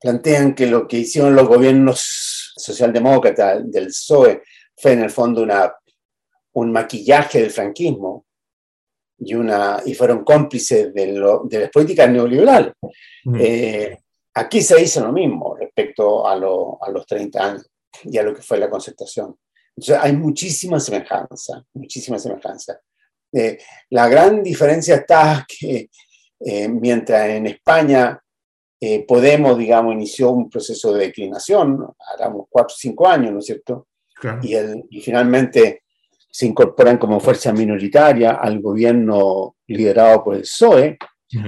plantean 0.00 0.54
que 0.54 0.66
lo 0.66 0.88
que 0.88 0.98
hicieron 0.98 1.34
los 1.34 1.46
gobiernos 1.46 2.52
socialdemócratas 2.56 3.70
del 3.70 3.86
PSOE 3.88 4.42
fue 4.74 4.92
en 4.92 5.02
el 5.02 5.10
fondo 5.10 5.42
una, 5.42 5.74
un 6.52 6.72
maquillaje 6.72 7.42
del 7.42 7.50
franquismo 7.50 8.24
y, 9.18 9.34
una, 9.34 9.82
y 9.84 9.94
fueron 9.94 10.24
cómplices 10.24 10.94
de, 10.94 11.12
lo, 11.12 11.44
de 11.44 11.60
las 11.60 11.70
políticas 11.70 12.10
neoliberales. 12.10 12.72
Eh, 13.38 13.98
aquí 14.34 14.62
se 14.62 14.76
dice 14.76 15.00
lo 15.00 15.12
mismo 15.12 15.56
respecto 15.56 16.26
a, 16.26 16.32
a, 16.32 16.36
los 16.90 17.06
30 17.06 17.44
años 17.44 17.66
y 18.04 18.18
a 18.18 18.22
lo 18.22 18.34
que 18.34 18.42
fue 18.42 18.58
la 18.58 18.70
concertación. 18.70 19.36
Entonces 19.76 19.98
hay 20.02 20.12
muchísima 20.14 20.80
semejanza, 20.80 21.64
muchísima 21.74 22.18
semejanza. 22.18 22.80
Eh, 23.32 23.58
la 23.90 24.08
gran 24.08 24.42
diferencia 24.42 24.96
está 24.96 25.46
que 25.46 25.90
eh, 26.40 26.68
mientras 26.68 27.28
en 27.28 27.46
España 27.46 28.20
eh, 28.78 29.04
Podemos, 29.06 29.56
digamos, 29.56 29.94
inició 29.94 30.30
un 30.30 30.50
proceso 30.50 30.92
de 30.92 31.06
declinación, 31.06 31.86
hará 32.12 32.28
unos 32.28 32.46
cuatro 32.50 32.74
o 32.74 32.78
cinco 32.78 33.08
años, 33.08 33.32
¿no 33.32 33.38
es 33.38 33.46
cierto? 33.46 33.88
Y, 34.42 34.54
el, 34.54 34.84
y, 34.90 35.00
finalmente 35.00 35.82
se 36.30 36.46
incorporan 36.46 36.98
como 36.98 37.20
fuerza 37.20 37.52
minoritaria 37.52 38.32
al 38.32 38.60
gobierno 38.60 39.56
liderado 39.66 40.24
por 40.24 40.34
el 40.36 40.42
PSOE. 40.42 40.98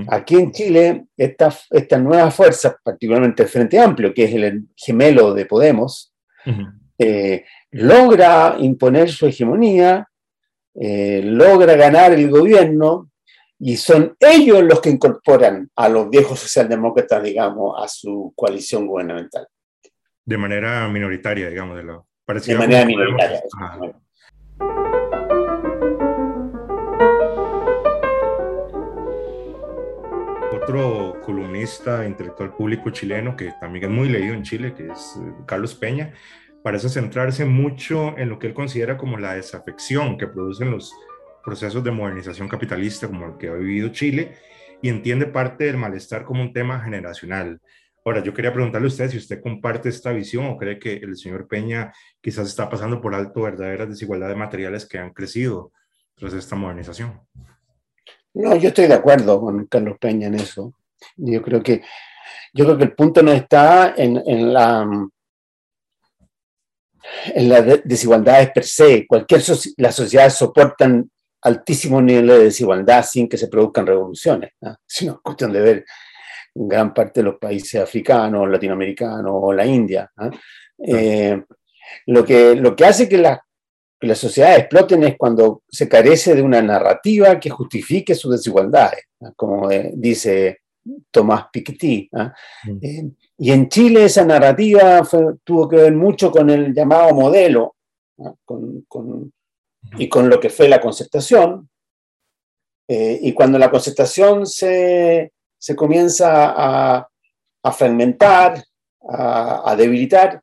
Aquí 0.09 0.37
en 0.37 0.53
Chile, 0.53 1.07
estas 1.17 1.67
esta 1.71 1.99
nuevas 1.99 2.35
fuerzas, 2.35 2.77
particularmente 2.83 3.43
el 3.43 3.49
Frente 3.49 3.79
Amplio, 3.79 4.13
que 4.13 4.25
es 4.25 4.35
el 4.35 4.67
gemelo 4.75 5.33
de 5.33 5.47
Podemos, 5.47 6.13
eh, 6.99 7.45
logra 7.71 8.57
imponer 8.59 9.11
su 9.11 9.27
hegemonía, 9.27 10.09
logra 10.75 11.75
ganar 11.75 12.13
el 12.13 12.31
gobierno 12.31 13.11
y 13.59 13.77
son 13.77 14.17
ellos 14.21 14.63
los 14.63 14.81
que 14.81 14.91
incorporan 14.91 15.69
a 15.75 15.89
los 15.89 16.09
viejos 16.09 16.39
socialdemócratas, 16.39 17.23
digamos, 17.23 17.75
a 17.83 17.89
su 17.89 18.33
coalición 18.37 18.87
gubernamental. 18.87 19.49
De 20.25 20.39
manera 20.39 20.89
minoritaria, 20.89 21.49
digamos, 21.49 21.77
de 21.77 21.83
lo 21.83 22.07
De 22.27 22.55
manera 22.55 22.85
minoritaria. 22.85 23.43
Otro 30.69 31.19
columnista 31.25 32.07
intelectual 32.07 32.55
público 32.55 32.91
chileno 32.91 33.35
que 33.35 33.55
también 33.59 33.87
es 33.87 33.91
muy 33.91 34.11
leído 34.11 34.35
en 34.35 34.43
Chile, 34.43 34.75
que 34.75 34.89
es 34.89 35.19
eh, 35.19 35.33
Carlos 35.47 35.75
Peña, 35.75 36.13
parece 36.63 36.91
centrarse 36.91 37.47
mucho 37.47 38.19
en 38.19 38.29
lo 38.29 38.39
que 38.39 38.49
él 38.49 38.55
considera 38.55 38.99
como 38.99 39.17
la 39.17 39.33
desafección 39.33 40.19
que 40.19 40.27
producen 40.27 40.71
los 40.71 40.93
procesos 41.43 41.83
de 41.83 41.91
modernización 41.91 42.49
capitalista 42.49 43.07
como 43.07 43.29
el 43.29 43.39
que 43.39 43.49
ha 43.49 43.55
vivido 43.55 43.89
Chile 43.89 44.37
y 44.83 44.91
entiende 44.91 45.25
parte 45.25 45.65
del 45.65 45.79
malestar 45.79 46.27
como 46.27 46.43
un 46.43 46.53
tema 46.53 46.81
generacional. 46.81 47.63
Ahora, 48.05 48.23
yo 48.23 48.35
quería 48.35 48.53
preguntarle 48.53 48.89
a 48.89 48.89
usted 48.89 49.09
si 49.09 49.17
usted 49.17 49.41
comparte 49.41 49.89
esta 49.89 50.13
visión 50.13 50.45
o 50.45 50.59
cree 50.59 50.79
que 50.79 50.97
el 50.97 51.17
señor 51.17 51.49
Peña 51.49 51.95
quizás 52.21 52.47
está 52.47 52.69
pasando 52.69 53.01
por 53.01 53.15
alto 53.15 53.41
verdaderas 53.41 53.89
desigualdades 53.89 54.37
materiales 54.37 54.87
que 54.87 54.99
han 54.99 55.15
crecido 55.15 55.73
tras 56.15 56.35
esta 56.35 56.57
modernización. 56.57 57.23
No, 58.35 58.57
yo 58.57 58.69
estoy 58.69 58.87
de 58.87 58.95
acuerdo 58.95 59.41
con 59.41 59.67
Carlos 59.67 59.99
Peña 59.99 60.29
en 60.29 60.35
eso. 60.35 60.75
Yo 61.17 61.43
creo 61.43 61.63
que, 61.63 61.83
yo 62.53 62.65
creo 62.65 62.79
que 62.79 62.85
el 62.85 62.95
punto 62.95 63.23
no 63.23 63.33
está 63.33 63.95
en, 63.97 64.23
en 64.27 64.53
la 64.53 64.87
en 67.27 67.49
las 67.49 67.65
desigualdades 67.85 68.51
per 68.51 68.65
se. 68.65 69.07
Cualquier 69.07 69.43
las 69.77 69.95
sociedades 69.95 70.35
soportan 70.35 71.11
altísimos 71.43 72.03
niveles 72.03 72.39
de 72.39 72.45
desigualdad 72.45 73.05
sin 73.05 73.29
que 73.29 73.37
se 73.37 73.49
produzcan 73.49 73.87
revoluciones, 73.87 74.53
¿no? 74.61 74.77
sino 74.87 75.13
es 75.15 75.19
cuestión 75.21 75.53
de 75.53 75.61
ver 75.61 75.85
gran 76.55 76.93
parte 76.93 77.21
de 77.21 77.25
los 77.25 77.37
países 77.39 77.81
africanos, 77.81 78.49
latinoamericanos 78.49 79.33
o 79.33 79.53
la 79.53 79.65
India. 79.65 80.11
Eh, 80.85 81.41
lo, 82.07 82.25
que, 82.25 82.57
lo 82.57 82.75
que 82.75 82.85
hace 82.85 83.09
que, 83.09 83.19
la, 83.19 83.41
que 83.99 84.07
las 84.07 84.19
sociedades 84.19 84.61
exploten 84.61 85.03
es 85.05 85.17
cuando 85.17 85.63
se 85.69 85.89
carece 85.89 86.35
de 86.35 86.43
una 86.43 86.63
narrativa 86.63 87.41
que 87.41 87.51
justifique 87.51 88.15
sus 88.15 88.33
desigualdades, 88.33 89.05
como 89.35 89.71
eh, 89.71 89.93
dice 89.95 90.59
Tomás 91.11 91.47
Piketty. 91.53 92.09
Mm. 92.13 92.79
Eh, 92.81 93.11
y 93.39 93.51
en 93.53 93.69
Chile 93.69 94.05
esa 94.05 94.25
narrativa 94.25 95.03
tuvo 95.45 95.69
que 95.69 95.77
ver 95.77 95.95
mucho 95.95 96.31
con 96.31 96.49
el 96.51 96.73
llamado 96.73 97.13
modelo 97.15 97.77
con, 98.45 98.83
con, 98.89 99.33
y 99.97 100.09
con 100.09 100.29
lo 100.29 100.41
que 100.41 100.51
fue 100.51 100.69
la 100.69 100.81
concertación. 100.81 101.69
y 102.89 103.33
cuando 103.33 103.59
la 103.59 103.71
concertación 103.71 104.47
se, 104.47 105.33
se 105.59 105.77
comienza 105.77 106.55
a, 106.57 107.09
a 107.63 107.73
fragmentar, 107.73 108.65
a, 109.09 109.71
a 109.71 109.77
debilitar, 109.77 110.41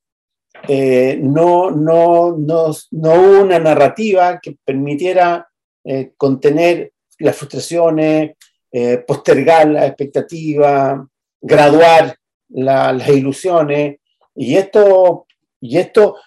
eh, 0.67 1.19
no, 1.21 1.71
no, 1.71 2.35
no, 2.37 2.71
no, 2.91 3.13
hubo 3.13 3.41
una 3.43 3.59
narrativa 3.59 4.39
que 4.41 4.57
permitiera 4.63 5.47
eh, 5.83 6.13
contener 6.17 6.93
las 7.19 7.35
frustraciones, 7.35 8.31
eh, 8.71 8.97
postergar 8.99 9.67
la 9.67 9.85
expectativa, 9.85 11.07
graduar 11.41 12.15
las 12.49 13.09
ilusiones, 13.09 13.97
y 14.35 14.55
esto, 14.55 15.27
y 15.61 15.77
esto 15.77 16.17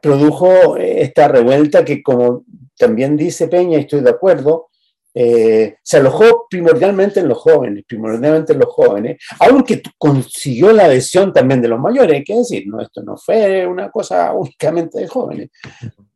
produjo 0.00 0.76
esta 0.76 1.28
revuelta 1.28 1.84
que, 1.84 2.02
como 2.02 2.44
también 2.76 3.16
dice 3.16 3.48
Peña, 3.48 3.78
estoy 3.78 4.00
de 4.02 4.10
acuerdo, 4.10 4.69
eh, 5.12 5.76
se 5.82 5.96
alojó 5.96 6.46
primordialmente 6.48 7.20
en 7.20 7.28
los 7.28 7.38
jóvenes, 7.38 7.84
primordialmente 7.86 8.52
en 8.52 8.60
los 8.60 8.68
jóvenes, 8.68 9.20
aunque 9.40 9.82
consiguió 9.98 10.72
la 10.72 10.84
adhesión 10.84 11.32
también 11.32 11.60
de 11.60 11.68
los 11.68 11.80
mayores, 11.80 12.16
hay 12.16 12.24
que 12.24 12.36
decir, 12.36 12.64
no, 12.66 12.80
esto 12.80 13.02
no 13.02 13.16
fue 13.16 13.66
una 13.66 13.90
cosa 13.90 14.32
únicamente 14.32 15.00
de 15.00 15.08
jóvenes. 15.08 15.50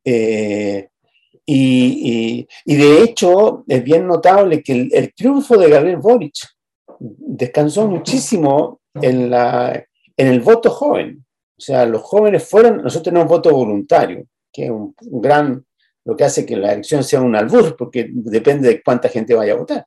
Eh, 0.05 0.89
y, 1.47 2.47
de 2.65 3.03
hecho 3.03 3.65
es 3.69 3.83
bien 3.83 4.07
notable 4.07 4.63
que 4.63 4.89
el, 4.91 5.15
triunfo 5.15 5.59
de 5.59 5.69
Gabriel 5.69 5.99
Boric 5.99 6.35
descansó 6.99 7.87
muchísimo 7.87 8.81
en, 8.95 9.29
la, 9.29 9.85
en 10.17 10.27
el 10.27 10.41
voto 10.41 10.71
joven. 10.71 11.25
O 11.57 11.61
sea, 11.61 11.85
los 11.85 12.03
jóvenes 12.03 12.49
fueron, 12.49 12.79
nosotros 12.79 13.03
tenemos 13.03 13.29
voto 13.29 13.53
voluntario, 13.53 14.25
que 14.53 14.67
es 14.67 14.71
un 14.71 14.95
gran 15.01 15.65
lo 16.05 16.17
que 16.17 16.25
hace 16.25 16.45
que 16.45 16.57
la 16.57 16.73
elección 16.73 17.03
sea 17.03 17.21
un 17.21 17.35
albur, 17.35 17.77
porque 17.77 18.09
depende 18.11 18.69
de 18.69 18.83
cuánta 18.83 19.09
gente 19.09 19.35
vaya 19.35 19.55
a 19.55 19.57
votar. 19.57 19.87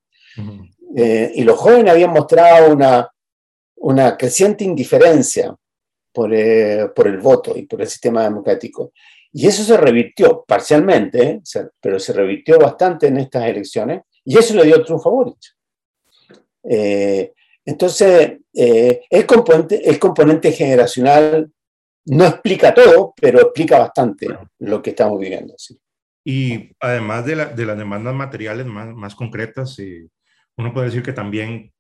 Eh, 0.95 1.31
y 1.35 1.43
los 1.43 1.57
jóvenes 1.57 1.91
habían 1.91 2.11
mostrado 2.11 2.73
una, 2.73 3.09
una 3.77 4.17
creciente 4.17 4.63
indiferencia 4.63 5.55
por, 6.11 6.33
eh, 6.33 6.89
por, 6.95 7.07
el 7.07 7.19
voto 7.19 7.55
y 7.55 7.63
por 7.63 7.81
el 7.81 7.87
sistema 7.87 8.23
democrático. 8.23 8.91
Y 9.31 9.45
eso 9.47 9.63
se 9.63 9.77
revirtió 9.77 10.43
parcialmente, 10.47 11.41
pero 11.79 11.99
se 11.99 12.13
revirtió 12.13 12.57
bastante 12.57 13.07
en 13.07 13.17
estas 13.17 13.45
elecciones, 13.45 14.01
y 14.23 14.37
eso 14.37 14.55
le 14.55 14.65
dio 14.65 14.83
triunfo 14.83 15.09
a 15.09 15.11
Boric. 15.11 15.37
Eh, 16.63 17.33
entonces, 17.63 18.39
el, 18.53 19.25
componente, 19.25 19.87
el 19.87 19.99
componente 19.99 20.51
generacional 20.51 21.51
no 22.05 22.25
explica 22.25 22.73
todo, 22.73 23.13
pero 23.19 23.41
explica 23.41 23.77
bastante 23.77 24.27
lo 24.59 24.81
que 24.81 24.91
estamos 24.91 25.19
viviendo. 25.19 25.53
¿sí? 25.57 25.77
Y 26.29 26.75
además 26.81 27.25
de, 27.25 27.37
las 27.37 27.55
demandas 27.55 28.13
materiales 28.13 28.65
más, 28.65 28.93
más 28.93 29.15
concretas, 29.15 29.79
eh, 29.79 30.09
uno 30.57 30.73
puede 30.73 30.87
decir 30.87 31.01
que 31.01 31.13
también 31.13 31.71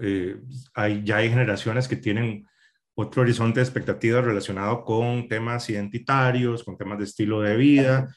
eh, 0.00 0.36
hay, 0.72 1.02
ya 1.02 1.16
hay 1.16 1.28
generaciones 1.28 1.88
que 1.88 1.96
tienen 1.96 2.46
otro 2.94 3.22
horizonte 3.22 3.58
de 3.58 3.64
expectativas 3.64 4.24
relacionado 4.24 4.84
con 4.84 5.26
temas 5.26 5.68
identitarios, 5.68 6.62
con 6.62 6.78
temas 6.78 6.98
de 6.98 7.06
estilo 7.06 7.40
de 7.40 7.56
vida, 7.56 8.14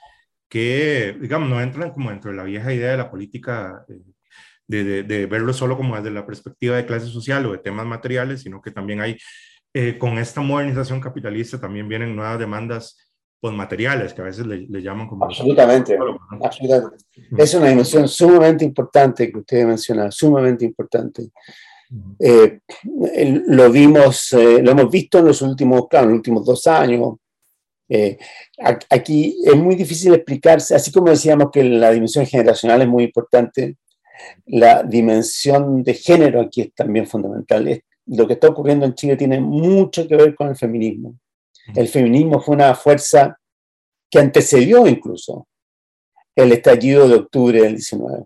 que, 0.47 1.17
digamos, 1.19 1.49
no 1.49 1.59
entran 1.59 1.89
como 1.89 2.11
dentro 2.11 2.29
de 2.29 2.37
la 2.37 2.43
vieja 2.43 2.71
idea 2.71 2.91
de 2.91 2.97
la 2.97 3.09
política, 3.09 3.83
eh, 3.89 4.03
de, 4.67 5.01
de, 5.01 5.25
verlo 5.25 5.51
solo 5.51 5.77
como 5.77 5.95
desde 5.95 6.11
la 6.11 6.27
perspectiva 6.27 6.75
de 6.77 6.85
clase 6.85 7.07
social 7.07 7.43
o 7.47 7.53
de 7.53 7.57
temas 7.57 7.87
materiales, 7.87 8.43
sino 8.43 8.61
que 8.61 8.69
también 8.69 9.01
hay, 9.01 9.17
con 9.97 10.19
esta 10.19 10.41
modernización 10.41 11.01
capitalista, 11.01 11.59
también 11.59 11.89
vienen 11.89 12.15
nuevas 12.15 12.37
demandas 12.37 13.10
pues, 13.41 13.55
materiales, 13.55 14.13
que 14.13 14.21
a 14.21 14.25
veces 14.25 14.45
le, 14.45 14.81
llaman 14.83 15.07
como... 15.07 15.25
Absolutamente, 15.25 15.97
absolutamente. 16.43 16.97
Es 17.35 17.53
una 17.55 17.69
dimensión 17.69 18.07
sumamente 18.07 18.63
importante 18.63 19.31
que 19.31 19.39
usted 19.39 19.65
menciona, 19.65 20.11
sumamente 20.11 20.63
importante. 20.63 21.31
Eh, 22.19 22.59
lo 23.47 23.71
vimos, 23.71 24.31
eh, 24.33 24.61
lo 24.61 24.71
hemos 24.71 24.91
visto 24.91 25.17
en 25.17 25.25
los 25.25 25.41
últimos, 25.41 25.87
claro, 25.89 26.05
en 26.05 26.11
los 26.11 26.17
últimos 26.19 26.45
dos 26.45 26.67
años. 26.67 27.15
Eh, 27.89 28.17
aquí 28.89 29.35
es 29.43 29.55
muy 29.55 29.75
difícil 29.75 30.13
explicarse, 30.13 30.75
así 30.75 30.91
como 30.91 31.09
decíamos 31.09 31.49
que 31.51 31.63
la 31.63 31.91
dimensión 31.91 32.27
generacional 32.27 32.83
es 32.83 32.87
muy 32.87 33.05
importante, 33.05 33.77
la 34.45 34.83
dimensión 34.83 35.81
de 35.81 35.95
género 35.95 36.41
aquí 36.41 36.61
es 36.61 36.73
también 36.75 37.07
fundamental. 37.07 37.81
lo 38.05 38.27
que 38.27 38.33
está 38.33 38.49
ocurriendo 38.49 38.85
en 38.85 38.93
Chile 38.93 39.15
tiene 39.17 39.39
mucho 39.39 40.07
que 40.07 40.15
ver 40.15 40.35
con 40.35 40.47
el 40.49 40.55
feminismo. 40.55 41.15
El 41.75 41.87
feminismo 41.87 42.41
fue 42.41 42.55
una 42.55 42.75
fuerza 42.75 43.37
que 44.09 44.19
antecedió 44.19 44.87
incluso 44.87 45.47
el 46.35 46.51
estallido 46.51 47.07
de 47.07 47.15
octubre 47.15 47.61
del 47.61 47.75
19. 47.75 48.25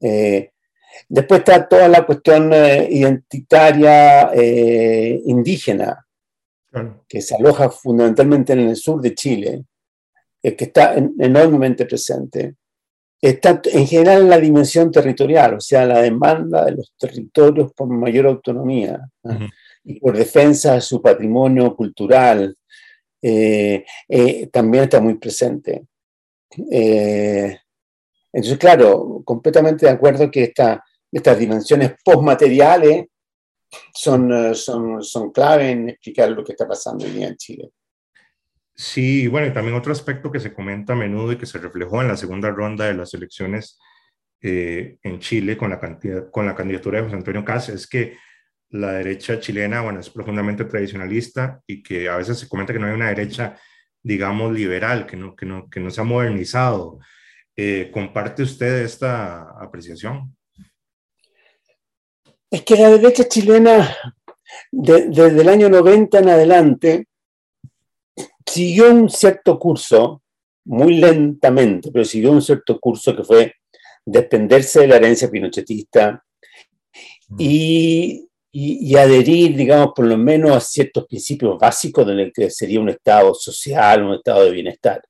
Eh, 0.00 0.50
después 1.08 1.40
está 1.40 1.66
toda 1.66 1.88
la 1.88 2.04
cuestión 2.04 2.52
eh, 2.52 2.86
identitaria 2.90 4.30
eh, 4.34 5.20
indígena, 5.26 6.00
que 7.08 7.22
se 7.22 7.36
aloja 7.36 7.70
fundamentalmente 7.70 8.52
en 8.52 8.60
el 8.60 8.76
sur 8.76 9.00
de 9.00 9.14
Chile, 9.14 9.64
que 10.42 10.56
está 10.58 10.94
enormemente 10.96 11.86
presente. 11.86 12.56
Está 13.20 13.62
en 13.64 13.86
general 13.86 14.22
en 14.22 14.28
la 14.28 14.38
dimensión 14.38 14.90
territorial, 14.90 15.54
o 15.54 15.60
sea, 15.60 15.86
la 15.86 16.02
demanda 16.02 16.64
de 16.64 16.72
los 16.72 16.92
territorios 16.98 17.72
por 17.72 17.88
mayor 17.88 18.26
autonomía 18.26 19.08
y 19.84 20.00
por 20.00 20.16
defensa 20.16 20.74
de 20.74 20.80
su 20.80 21.00
patrimonio 21.00 21.76
cultural, 21.76 22.56
eh, 23.20 23.84
eh, 24.08 24.46
también 24.48 24.84
está 24.84 25.00
muy 25.00 25.14
presente. 25.14 25.86
Eh, 26.70 27.58
entonces, 28.32 28.58
claro, 28.58 29.22
completamente 29.24 29.86
de 29.86 29.92
acuerdo 29.92 30.30
que 30.30 30.52
estas 31.12 31.38
dimensiones 31.38 31.94
postmateriales 32.04 33.06
son, 33.92 34.54
son, 34.54 35.02
son 35.02 35.30
clave 35.32 35.70
en 35.70 35.90
explicar 35.90 36.30
lo 36.30 36.44
que 36.44 36.52
está 36.52 36.66
pasando 36.66 37.04
hoy 37.04 37.12
día 37.12 37.28
en 37.28 37.36
Chile. 37.36 37.70
Sí, 38.74 39.28
bueno, 39.28 39.46
y 39.46 39.52
también 39.52 39.76
otro 39.76 39.92
aspecto 39.92 40.32
que 40.32 40.40
se 40.40 40.52
comenta 40.52 40.94
a 40.94 40.96
menudo 40.96 41.32
y 41.32 41.38
que 41.38 41.46
se 41.46 41.58
reflejó 41.58 42.02
en 42.02 42.08
la 42.08 42.16
segunda 42.16 42.50
ronda 42.50 42.86
de 42.86 42.94
las 42.94 43.14
elecciones 43.14 43.78
en 44.40 45.20
Chile 45.20 45.56
con 45.56 45.70
la, 45.70 45.80
cantidad, 45.80 46.30
con 46.30 46.44
la 46.44 46.54
candidatura 46.54 46.98
de 46.98 47.04
José 47.04 47.16
Antonio 47.16 47.46
Cáceres 47.46 47.80
es 47.80 47.86
que 47.86 48.18
la 48.74 48.94
derecha 48.94 49.38
chilena, 49.38 49.82
bueno, 49.82 50.00
es 50.00 50.10
profundamente 50.10 50.64
tradicionalista 50.64 51.62
y 51.64 51.80
que 51.80 52.08
a 52.08 52.16
veces 52.16 52.38
se 52.40 52.48
comenta 52.48 52.72
que 52.72 52.80
no 52.80 52.86
hay 52.86 52.94
una 52.94 53.08
derecha, 53.08 53.56
digamos, 54.02 54.52
liberal, 54.52 55.06
que 55.06 55.16
no, 55.16 55.36
que 55.36 55.46
no, 55.46 55.70
que 55.70 55.78
no 55.78 55.90
se 55.90 56.00
ha 56.00 56.04
modernizado. 56.04 56.98
Eh, 57.54 57.90
¿Comparte 57.92 58.42
usted 58.42 58.82
esta 58.82 59.42
apreciación? 59.62 60.36
Es 62.50 62.62
que 62.62 62.74
la 62.74 62.90
derecha 62.90 63.28
chilena, 63.28 63.96
desde 64.72 65.40
el 65.40 65.48
año 65.48 65.68
90 65.68 66.18
en 66.18 66.28
adelante, 66.28 67.08
siguió 68.44 68.92
un 68.92 69.08
cierto 69.08 69.56
curso, 69.56 70.20
muy 70.64 70.96
lentamente, 70.96 71.92
pero 71.92 72.04
siguió 72.04 72.32
un 72.32 72.42
cierto 72.42 72.80
curso 72.80 73.14
que 73.14 73.22
fue 73.22 73.54
desprenderse 74.04 74.80
de 74.80 74.88
la 74.88 74.96
herencia 74.96 75.30
pinochetista, 75.30 76.24
y, 77.38 78.28
y, 78.56 78.94
adherir, 78.96 79.56
digamos, 79.56 79.88
por 79.96 80.06
lo 80.06 80.16
menos 80.16 80.56
a 80.56 80.60
ciertos 80.60 81.06
principios 81.06 81.58
básicos 81.58 82.06
de 82.06 82.14
lo 82.14 82.32
que 82.32 82.48
sería 82.50 82.78
un 82.78 82.88
Estado 82.88 83.34
social, 83.34 84.04
un 84.04 84.14
Estado 84.14 84.44
de 84.44 84.52
bienestar. 84.52 85.02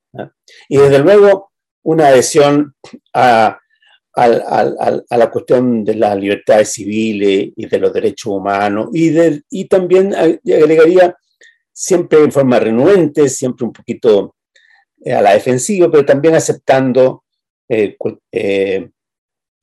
Y 0.66 0.78
desde 0.78 1.00
luego 1.00 1.52
una 1.83 2.07
adhesión 2.07 2.74
a, 3.12 3.59
a, 4.14 5.02
la 5.11 5.30
cuestión 5.30 5.85
de 5.85 5.94
las 5.94 6.16
libertades 6.16 6.72
civiles 6.72 7.52
y 7.54 7.66
de 7.66 7.78
los 7.78 7.92
derechos 7.92 8.33
humanos 8.33 8.88
y, 8.94 9.11
de, 9.11 9.42
y 9.50 9.66
también 9.66 10.14
agregaría 10.14 11.14
siempre 11.70 12.20
en 12.20 12.33
forma 12.33 12.59
renuente, 12.59 13.28
siempre 13.28 13.66
un 13.66 13.74
poquito 13.74 14.37
eh, 15.04 15.12
a 15.12 15.20
la 15.20 15.35
defensiva, 15.35 15.90
pero 15.90 16.07
también 16.07 16.35
aceptando 16.35 17.24
eh, 17.68 17.94
eh, 18.33 18.88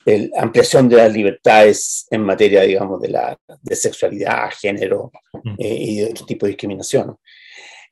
la 0.06 0.42
ampliación 0.42 0.90
de 0.90 0.98
las 0.98 1.14
libertades 1.14 2.08
en 2.10 2.24
materia, 2.24 2.62
digamos, 2.62 3.02
de, 3.02 3.10
la, 3.10 3.38
de 3.62 3.76
sexualidad, 3.76 4.50
género 4.60 5.12
mm. 5.44 5.56
y 5.58 6.00
de 6.00 6.06
otro 6.12 6.26
tipo 6.26 6.46
de 6.46 6.52
discriminación. 6.52 7.18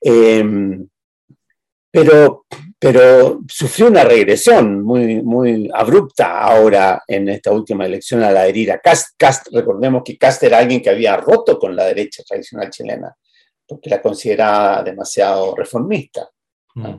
Em, 0.01 0.87
pero, 1.91 2.45
pero 2.77 3.41
sufrió 3.47 3.87
una 3.87 4.03
regresión 4.03 4.83
muy, 4.83 5.21
muy 5.21 5.69
abrupta 5.73 6.39
ahora 6.39 7.03
en 7.07 7.29
esta 7.29 7.51
última 7.51 7.85
elección 7.85 8.23
al 8.23 8.37
adherir 8.37 8.71
a 8.71 8.79
Cast. 8.79 9.15
Cast. 9.17 9.47
Recordemos 9.51 10.03
que 10.03 10.17
Cast 10.17 10.43
era 10.43 10.59
alguien 10.59 10.81
que 10.81 10.89
había 10.89 11.17
roto 11.17 11.57
con 11.57 11.75
la 11.75 11.85
derecha 11.85 12.23
tradicional 12.23 12.69
chilena, 12.69 13.15
porque 13.67 13.89
la 13.89 14.01
consideraba 14.01 14.83
demasiado 14.83 15.55
reformista, 15.55 16.29
mm. 16.75 16.93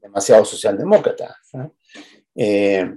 demasiado 0.00 0.44
socialdemócrata. 0.44 1.36
Eh, 2.34 2.96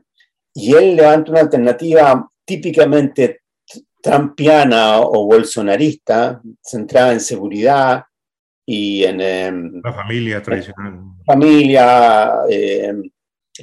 y 0.55 0.73
él 0.73 0.95
levanta 0.95 1.31
una 1.31 1.41
alternativa 1.41 2.27
típicamente 2.45 3.41
trampiana 4.01 5.01
o 5.01 5.25
bolsonarista, 5.25 6.41
centrada 6.61 7.11
en 7.13 7.19
seguridad, 7.19 8.03
y 8.65 9.03
en... 9.03 9.21
Em, 9.21 9.81
la 9.83 9.93
familia 9.93 10.41
tradicional. 10.41 10.99
Familia, 11.25 12.33
eh, 12.49 12.93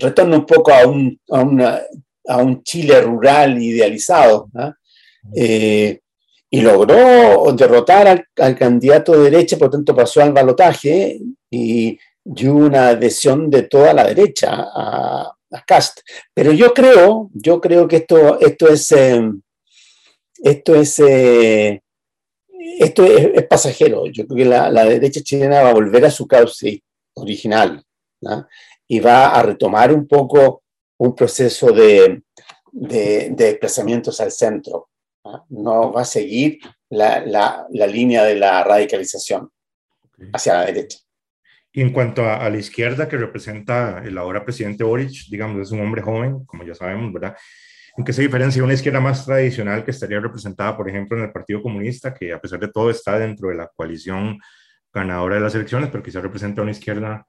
retorna 0.01 0.37
un 0.37 0.47
poco 0.47 0.73
a 0.73 0.87
un, 0.87 1.19
a, 1.31 1.81
a 2.29 2.37
un 2.39 2.63
Chile 2.63 3.01
rural 3.01 3.61
idealizado, 3.61 4.51
eh, 5.35 6.01
y 6.51 6.61
logró 6.61 7.51
derrotar 7.53 8.07
al, 8.07 8.27
al, 8.37 8.59
candidato 8.59 9.13
de 9.13 9.31
derecha, 9.31 9.57
por 9.57 9.71
tanto 9.71 9.97
pasó 9.97 10.23
al 10.23 10.33
balotaje 10.33 11.19
y, 11.51 11.99
dio 12.25 12.55
una 12.55 12.91
adhesión 12.91 13.51
de 13.51 13.63
toda 13.63 13.93
la 13.93 14.05
derecha 14.05 14.51
a, 14.53 15.33
a, 15.53 15.65
Cast. 15.65 16.01
Pero 16.35 16.53
yo 16.53 16.73
creo, 16.73 17.31
yo 17.35 17.61
creo 17.61 17.87
que 17.89 17.97
esto, 17.97 18.41
esto 18.41 18.69
es... 18.69 18.93
Em, 18.93 19.41
esto 20.43 20.75
es 20.75 20.99
eh, 20.99 21.83
esto 22.79 23.05
es, 23.05 23.47
pasajero. 23.47 24.07
Yo 24.07 24.27
creo 24.27 24.37
que 24.37 24.45
la, 24.45 24.85
derecha 24.85 25.21
chilena 25.21 25.63
va 25.63 25.71
a 25.71 25.75
volver 25.75 26.05
a 26.05 26.11
su 26.11 26.27
cauce 26.27 26.83
original 27.15 27.85
y 28.89 29.01
va 29.01 29.35
a 29.35 29.43
retomar 29.43 29.93
un 29.93 30.07
poco 30.07 30.63
un 30.99 31.15
proceso 31.15 31.73
de, 31.73 32.23
de, 32.71 33.31
desplazamientos 33.31 34.21
al 34.21 34.33
centro. 34.33 34.89
¿no? 35.51 35.93
va 35.93 36.03
a 36.03 36.05
seguir 36.05 36.59
la, 36.91 37.67
línea 37.71 38.25
de 38.25 38.35
la 38.35 38.65
radicalización 38.65 39.51
hacia 40.33 40.55
la 40.55 40.67
derecha. 40.67 40.99
Y 41.73 41.81
en 41.81 41.91
cuanto 41.91 42.29
a, 42.29 42.49
la 42.51 42.59
izquierda 42.59 43.09
que 43.09 43.17
representa 43.17 44.03
el 44.05 44.19
ahora 44.19 44.45
presidente 44.45 44.85
Boric, 44.85 45.29
digamos, 45.31 45.61
es 45.61 45.73
un 45.73 45.81
hombre 45.81 46.03
joven, 46.03 46.45
como 46.45 46.65
ya 46.65 46.75
sabemos, 46.75 47.13
¿verdad? 47.13 47.35
¿En 47.97 48.05
qué 48.05 48.13
se 48.13 48.23
diferencia 48.23 48.63
una 48.63 48.75
izquierda 48.75 49.01
más 49.01 49.25
tradicional 49.25 49.85
que 49.85 49.91
estaría 49.91 50.21
representada, 50.21 50.77
por 50.77 50.89
ejemplo, 50.89 51.17
en 51.17 51.25
el 51.25 51.33
Partido 51.33 51.63
Comunista, 51.63 52.13
que 52.13 52.33
a 52.33 52.41
pesar 52.41 52.61
de 52.61 52.69
todo 52.69 52.91
está 52.91 53.19
dentro 53.19 53.49
de 53.49 53.55
la 53.55 53.69
coalición 53.75 54.39
ganadora 54.93 55.37
de 55.37 55.41
las 55.41 55.55
elecciones, 55.55 55.89
pero 55.91 56.03
quizá 56.03 56.21
representa 56.21 56.63
una 56.63 56.71
izquierda 56.73 57.27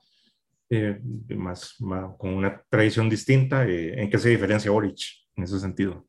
eh, 0.70 1.00
más, 1.30 1.78
con 2.18 2.34
una 2.34 2.62
tradición 2.70 3.10
distinta? 3.10 3.66
Eh, 3.66 4.02
¿En 4.02 4.10
qué 4.10 4.18
se 4.18 4.30
diferencia 4.30 4.72
Boric 4.72 5.00
en 5.36 5.44
ese 5.44 5.60
sentido? 5.60 6.06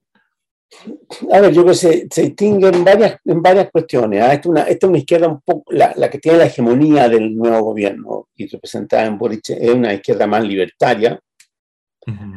A 1.33 1.41
ver, 1.41 1.53
yo 1.53 1.63
creo 1.63 1.73
que 1.73 1.79
se, 1.79 2.07
se 2.11 2.23
distingue 2.23 2.69
en 2.69 2.85
varias, 2.85 3.19
en 3.25 3.43
varias 3.43 3.71
cuestiones. 3.71 4.23
¿ah? 4.23 4.33
Esta, 4.33 4.41
es 4.41 4.47
una, 4.47 4.61
esta 4.63 4.87
es 4.87 4.91
una 4.91 4.99
izquierda 4.99 5.29
un 5.29 5.41
poco, 5.41 5.73
la, 5.73 5.93
la, 5.97 6.11
que 6.11 6.19
tiene 6.19 6.39
la 6.39 6.47
hegemonía 6.47 7.09
del 7.09 7.35
nuevo 7.35 7.63
gobierno 7.63 8.29
y 8.35 8.47
representada 8.47 9.07
en 9.07 9.19
Boric 9.19 9.51
es 9.51 9.71
una 9.71 9.95
izquierda 9.95 10.27
más 10.27 10.45
libertaria, 10.45 11.19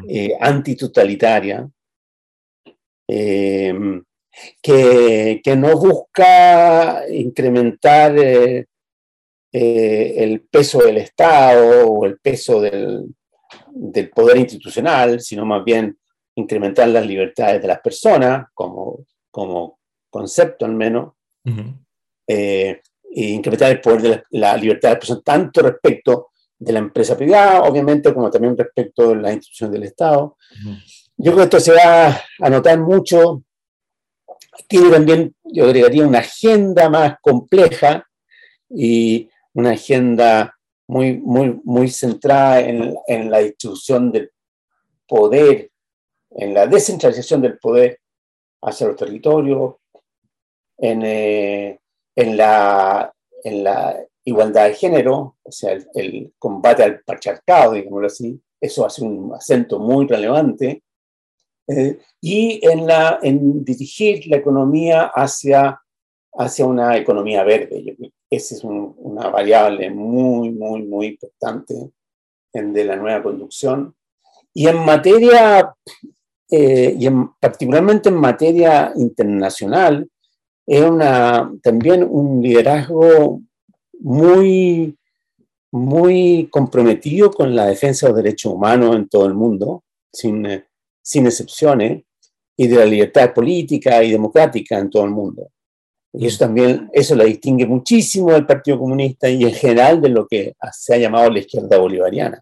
eh, 0.07 0.37
antitotalitaria, 0.39 1.67
Em, 3.07 4.03
que, 4.61 5.41
que, 5.43 5.55
no 5.55 5.77
busca 5.77 7.03
incrementar 7.09 8.17
eh, 8.19 8.67
eh, 9.51 10.13
el 10.17 10.41
peso 10.41 10.79
del 10.79 10.97
Estado 10.97 11.89
o 11.89 12.05
el 12.05 12.19
peso 12.19 12.59
del, 12.61 13.05
del, 13.71 14.09
poder 14.09 14.37
institucional, 14.37 15.21
sino 15.21 15.45
más 15.45 15.63
bien 15.63 15.97
incrementar 16.37 16.87
las 16.87 17.05
libertades 17.05 17.61
de 17.61 17.67
las 17.67 17.79
personas, 17.79 18.47
como, 18.53 19.05
como 19.31 19.79
concepto 20.09 20.65
al 20.65 20.73
menos, 20.73 21.13
e 22.27 22.81
incrementar 23.13 23.71
el 23.71 23.81
poder 23.81 24.01
de 24.01 24.09
la, 24.09 24.23
la, 24.31 24.57
libertad 24.57 24.89
de 24.89 24.93
las 24.93 24.99
personas, 24.99 25.23
tanto 25.23 25.61
respecto 25.61 26.29
de 26.59 26.73
la 26.73 26.79
empresa 26.79 27.17
privada, 27.17 27.63
obviamente, 27.63 28.13
como 28.13 28.29
también 28.29 28.57
respecto 28.57 29.09
de 29.09 29.15
la 29.15 29.33
institución 29.33 29.71
del 29.71 29.83
Estado. 29.83 30.37
Yo 31.17 31.31
creo 31.31 31.37
que 31.37 31.43
esto 31.43 31.59
se 31.59 31.73
va 31.73 32.21
a 32.39 32.49
notar 32.49 32.79
mucho. 32.79 33.43
Tiene 34.67 34.89
también, 34.91 35.35
yo 35.43 35.65
agregaría, 35.65 36.05
una 36.05 36.19
agenda 36.19 36.89
más 36.89 37.15
compleja 37.21 38.07
y 38.69 39.29
una 39.53 39.71
agenda 39.71 40.55
muy, 40.87 41.17
muy, 41.17 41.59
muy 41.63 41.89
centrada 41.89 42.59
en, 42.59 42.95
en 43.07 43.31
la 43.31 43.39
distribución 43.39 44.11
del 44.11 44.31
poder, 45.07 45.71
en 46.37 46.53
la 46.53 46.67
descentralización 46.67 47.41
del 47.41 47.57
poder 47.57 47.99
hacia 48.61 48.87
los 48.87 48.95
territorios, 48.95 49.75
en, 50.77 51.01
eh, 51.03 51.79
en, 52.15 52.37
la, 52.37 53.11
en 53.43 53.63
la 53.63 53.97
igualdad 54.23 54.67
de 54.67 54.75
género, 54.75 55.37
o 55.41 55.51
sea, 55.51 55.71
el, 55.71 55.87
el 55.95 56.33
combate 56.37 56.83
al 56.83 57.01
patriarcado, 57.01 57.73
digámoslo 57.73 58.07
así. 58.07 58.39
Eso 58.59 58.85
hace 58.85 59.03
un 59.03 59.33
acento 59.33 59.79
muy 59.79 60.07
relevante 60.07 60.83
eh, 61.67 61.99
y 62.21 62.59
en, 62.67 62.87
la, 62.87 63.19
en 63.21 63.63
dirigir 63.63 64.25
la 64.27 64.37
economía 64.37 65.11
hacia, 65.13 65.79
hacia 66.33 66.65
una 66.65 66.97
economía 66.97 67.43
verde. 67.43 67.95
Esa 68.29 68.55
es 68.55 68.63
una 68.63 69.29
variable 69.29 69.89
muy, 69.89 70.51
muy, 70.51 70.83
muy 70.83 71.07
importante 71.07 71.75
en, 72.53 72.73
de 72.73 72.83
la 72.83 72.95
nueva 72.95 73.23
conducción. 73.23 73.95
Y 74.53 74.67
en 74.67 74.83
materia, 74.83 75.73
eh, 76.49 76.95
y 76.97 77.07
en, 77.07 77.29
particularmente 77.39 78.09
en 78.09 78.15
materia 78.15 78.91
internacional, 78.95 80.07
es 80.65 80.81
una, 80.81 81.51
también 81.61 82.03
un 82.09 82.41
liderazgo 82.41 83.41
muy, 83.99 84.97
muy 85.71 86.47
comprometido 86.51 87.31
con 87.31 87.55
la 87.55 87.65
defensa 87.65 88.07
de 88.07 88.13
los 88.13 88.23
derechos 88.23 88.53
humanos 88.53 88.95
en 88.95 89.07
todo 89.07 89.25
el 89.25 89.33
mundo, 89.33 89.83
sin, 90.11 90.45
eh, 90.45 90.65
sin 91.01 91.25
excepciones, 91.25 92.03
y 92.57 92.67
de 92.67 92.75
la 92.75 92.85
libertad 92.85 93.33
política 93.33 94.03
y 94.03 94.11
democrática 94.11 94.79
en 94.79 94.89
todo 94.89 95.05
el 95.05 95.11
mundo. 95.11 95.51
Y 96.13 96.25
eso 96.25 96.39
también, 96.39 96.89
eso 96.93 97.15
la 97.15 97.25
distingue 97.25 97.67
muchísimo 97.67 98.31
del 98.31 98.45
Partido 98.45 98.79
Comunista 98.79 99.29
y 99.29 99.43
en 99.43 99.53
general 99.53 100.01
de 100.01 100.09
lo 100.09 100.27
que 100.27 100.55
se 100.71 100.95
ha 100.95 100.97
llamado 100.97 101.29
la 101.29 101.39
izquierda 101.39 101.77
bolivariana. 101.77 102.41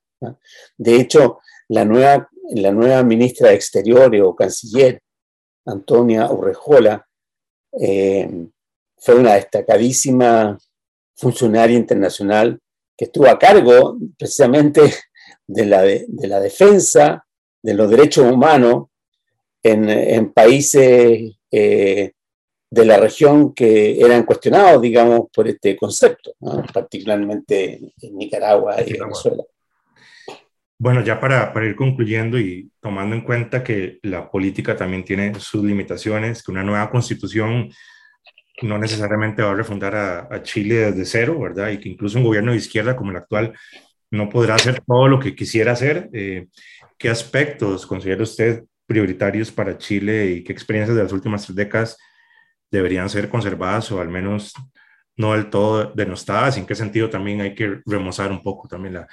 De 0.78 0.96
hecho, 0.96 1.40
la 1.68 1.84
nueva, 1.84 2.30
la 2.52 2.72
nueva 2.72 3.04
ministra 3.04 3.50
de 3.50 3.56
Exteriores 3.56 4.22
o 4.22 4.36
canciller, 4.36 5.02
Antonia 5.66 6.32
Urrejola, 6.32 7.06
eh, 7.80 8.48
fue 8.98 9.16
una 9.16 9.34
destacadísima 9.36 10.58
funcionaria 11.16 11.78
internacional 11.78 12.60
que 12.98 13.06
estuvo 13.06 13.28
a 13.28 13.40
cargo 13.40 13.98
precisamente 14.18 14.82
de 15.48 15.66
la, 15.66 15.82
de 15.82 16.28
la 16.28 16.40
defensa 16.40 17.26
de 17.62 17.74
los 17.74 17.90
derechos 17.90 18.32
humanos 18.32 18.90
en, 19.64 20.32
países 20.32 21.36
eh, 21.52 22.12
de 22.70 22.86
la 22.86 22.98
región 22.98 23.54
que 23.54 24.00
eran 24.00 24.24
cuestionados, 24.24 24.80
digamos, 24.82 25.22
por 25.34 25.48
este 25.48 25.76
concepto, 25.76 26.34
particularmente 26.72 27.94
en 28.02 28.18
Nicaragua 28.18 28.76
y 28.86 28.94
Venezuela. 28.94 29.44
Bueno, 30.78 31.02
ya 31.04 31.20
para, 31.20 31.54
para, 31.54 31.66
ir 31.68 31.76
concluyendo 31.76 32.38
y 32.38 32.70
tomando 32.82 33.16
en 33.16 33.22
cuenta 33.22 33.64
que 33.64 34.00
la 34.04 34.30
política 34.30 34.76
también 34.76 35.06
tiene 35.06 35.34
sus 35.40 35.64
limitaciones, 35.64 36.44
que 36.44 36.52
una 36.52 36.64
nueva 36.64 36.90
constitución 36.90 37.70
no 38.62 38.78
necesariamente 38.78 39.42
va 39.42 39.52
a 39.52 39.56
refundar 39.56 39.96
a, 39.96 40.44
Chile 40.44 40.92
desde 40.92 41.06
cero, 41.06 41.40
¿verdad? 41.40 41.70
Y 41.70 41.80
que 41.80 41.90
incluso 41.90 42.18
un 42.18 42.26
gobierno 42.26 42.52
de 42.52 42.58
izquierda 42.58 42.96
como 42.96 43.12
el 43.12 43.18
actual 43.18 43.54
no 44.12 44.30
podrá 44.30 44.56
hacer 44.56 44.82
todo 44.86 45.08
lo 45.08 45.20
que 45.20 45.36
quisiera 45.36 45.74
hacer. 45.74 46.10
Eh, 46.14 46.48
¿Qué 46.98 47.10
aspectos 47.10 47.86
considera 47.86 48.24
usted 48.24 48.64
prioritarios 48.86 49.52
para 49.52 49.78
Chile 49.78 50.28
y 50.28 50.44
qué 50.44 50.54
experiencias 50.54 50.96
de 50.96 51.04
las 51.04 51.12
últimas 51.12 51.44
tres 51.46 51.56
décadas 51.56 51.98
deberían 52.72 53.10
ser 53.10 53.30
conservadas 53.30 53.92
o 53.92 54.00
al 54.00 54.10
menos 54.10 54.54
no 55.18 55.34
del 55.34 55.50
todo 55.50 55.92
denostadas. 55.96 56.58
¿En 56.58 56.66
qué 56.66 56.76
sentido 56.76 57.10
también 57.10 57.42
hay 57.42 57.56
que 57.56 57.80
remozar 57.86 58.32
un 58.32 58.44
poco 58.44 58.68
también 58.68 58.96
la, 58.96 59.08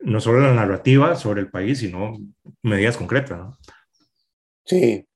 no 0.00 0.20
solo 0.20 0.40
la 0.40 0.54
narrativa 0.54 1.16
sobre 1.16 1.42
el 1.42 1.50
país, 1.50 1.78
sino 1.78 2.18
medidas 2.62 2.96
concretas? 2.96 3.38
¿no? 3.38 3.58
Sí. 4.64 5.06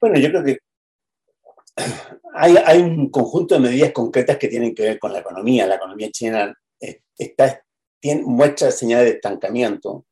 Bueno, 0.00 0.18
yo 0.18 0.28
creo 0.28 0.44
que 0.44 0.58
hay, 2.34 2.56
hay, 2.64 2.78
un 2.80 3.10
conjunto 3.10 3.54
de 3.54 3.60
medidas 3.60 3.92
concretas 3.92 4.36
que 4.36 4.48
tienen 4.48 4.74
que 4.74 4.82
ver 4.82 4.98
con 4.98 5.12
la 5.12 5.20
economía. 5.20 5.66
La 5.66 5.76
economía 5.76 6.10
china 6.10 6.54
eh, 6.80 7.02
está, 7.16 7.62
tiene, 8.00 8.22
muestra 8.22 8.70
señales 8.70 9.06
de 9.06 9.12
estancamiento. 9.12 10.06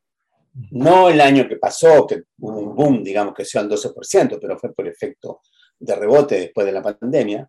No 0.70 1.10
el 1.10 1.20
año 1.20 1.46
que 1.48 1.56
pasó, 1.56 2.06
que 2.06 2.22
hubo 2.38 2.58
un 2.58 2.74
boom, 2.74 3.04
digamos, 3.04 3.34
que 3.34 3.44
sea 3.44 3.60
al 3.60 3.68
12%, 3.68 4.38
pero 4.40 4.58
fue 4.58 4.72
por 4.72 4.88
efecto 4.88 5.40
de 5.78 5.94
rebote 5.94 6.40
después 6.40 6.66
de 6.66 6.72
la 6.72 6.82
pandemia. 6.82 7.48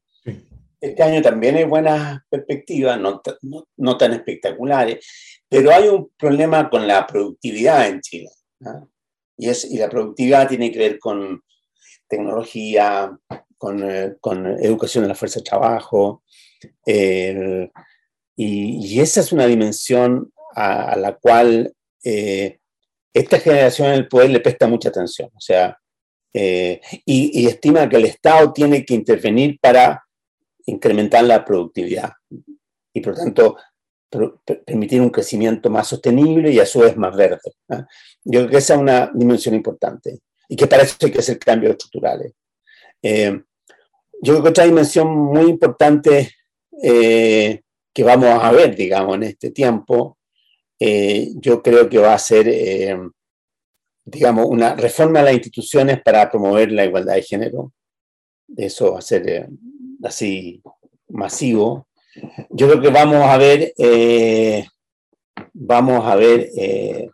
Este 0.80 1.02
año 1.02 1.22
también 1.22 1.56
hay 1.56 1.64
buenas 1.64 2.20
perspectivas, 2.30 3.00
no, 3.00 3.22
no, 3.42 3.68
no, 3.78 3.98
tan 3.98 4.14
espectaculares, 4.14 5.06
pero 5.50 5.72
hay 5.72 5.88
un 5.88 6.12
problema 6.18 6.70
con 6.70 6.88
la 6.88 7.08
productividad 7.08 7.88
en 7.88 8.02
Chile. 8.02 8.30
Y, 9.38 9.50
es, 9.50 9.66
y 9.66 9.78
la 9.78 9.90
productividad 9.90 10.48
tiene 10.48 10.72
que 10.72 10.80
ver 10.80 11.00
con 11.00 11.42
tecnología, 12.08 13.18
con, 13.58 13.90
eh, 13.90 14.16
con 14.22 14.46
educación 14.46 15.04
de 15.04 15.10
la 15.10 15.16
fuerza 15.16 15.40
de 15.40 15.46
trabajo. 15.46 16.24
Eh, 16.86 17.70
y, 18.36 18.88
y, 18.88 19.00
esa 19.00 19.22
es 19.22 19.32
una 19.32 19.48
dimensión 19.48 20.32
a, 20.56 20.92
a 20.92 20.96
la 20.96 21.14
cual 21.16 21.74
eh, 22.04 22.60
esta 23.14 23.40
generación 23.40 23.88
en 23.88 23.94
el 23.96 24.08
poder 24.08 24.30
le 24.30 24.42
presta 24.42 24.68
mucha 24.68 24.90
atención. 24.90 25.30
O 25.34 25.42
sea, 25.42 25.78
y, 26.34 27.42
y 27.42 27.48
estima 27.48 27.90
que 27.90 27.96
el 27.96 28.06
Estado 28.06 28.54
tiene 28.54 28.86
que 28.86 28.94
intervenir 28.94 29.58
para 29.60 30.07
incrementar 30.68 31.24
la 31.24 31.44
productividad 31.44 32.12
y 32.94 33.02
por 33.02 33.16
tanto 33.16 33.58
permitir 34.66 35.02
un 35.02 35.10
crecimiento 35.10 35.70
más 35.70 35.88
sostenible 35.88 36.52
y 36.52 36.60
a 36.60 36.66
su 36.66 36.80
vez 36.80 36.96
más 36.96 37.16
verde. 37.16 37.52
¿eh? 37.70 37.84
Yo 38.24 38.42
creo 38.42 38.50
que 38.50 38.58
esa 38.58 38.76
es 38.76 38.80
una 38.80 39.12
dimensión 39.14 39.56
importante 39.56 40.20
y 40.48 40.56
que 40.56 40.68
para 40.68 40.84
eso 40.84 40.96
hay 41.02 41.12
que 41.12 41.20
hacer 41.20 41.40
cambios 41.40 41.72
estructurales. 41.72 42.34
Eh, 43.02 43.42
yo 44.22 44.34
creo 44.34 44.44
que 44.44 44.50
otra 44.50 44.66
dimensión 44.66 45.10
muy 45.10 45.50
importante 45.50 46.32
eh, 46.82 47.62
que 47.94 48.04
vamos 48.04 48.30
a 48.42 48.52
ver, 48.52 48.76
digamos, 48.76 49.16
en 49.16 49.24
este 49.24 49.52
tiempo, 49.52 50.18
yo 50.80 51.64
creo 51.64 51.90
que 51.90 51.98
va 51.98 52.14
a 52.14 52.20
ser, 52.20 52.46
digamos, 54.06 54.46
una 54.46 54.76
reforma 54.76 55.20
de 55.20 55.26
las 55.26 55.34
instituciones 55.34 56.02
para 56.04 56.30
promover 56.30 56.72
la 56.72 56.86
igualdad 56.86 57.16
de 57.16 57.24
género. 57.24 57.74
Eso 58.56 58.94
va 58.94 59.00
a 59.00 59.02
ser 59.02 59.50
así 60.04 60.62
masivo, 61.10 61.88
yo 62.50 62.68
creo 62.68 62.82
que 62.82 62.90
vamos 62.90 63.22
a 63.24 63.38
ver, 63.38 63.74
eh, 63.78 64.66
vamos 65.54 66.06
a 66.06 66.16
ver 66.16 66.50
eh, 66.58 67.10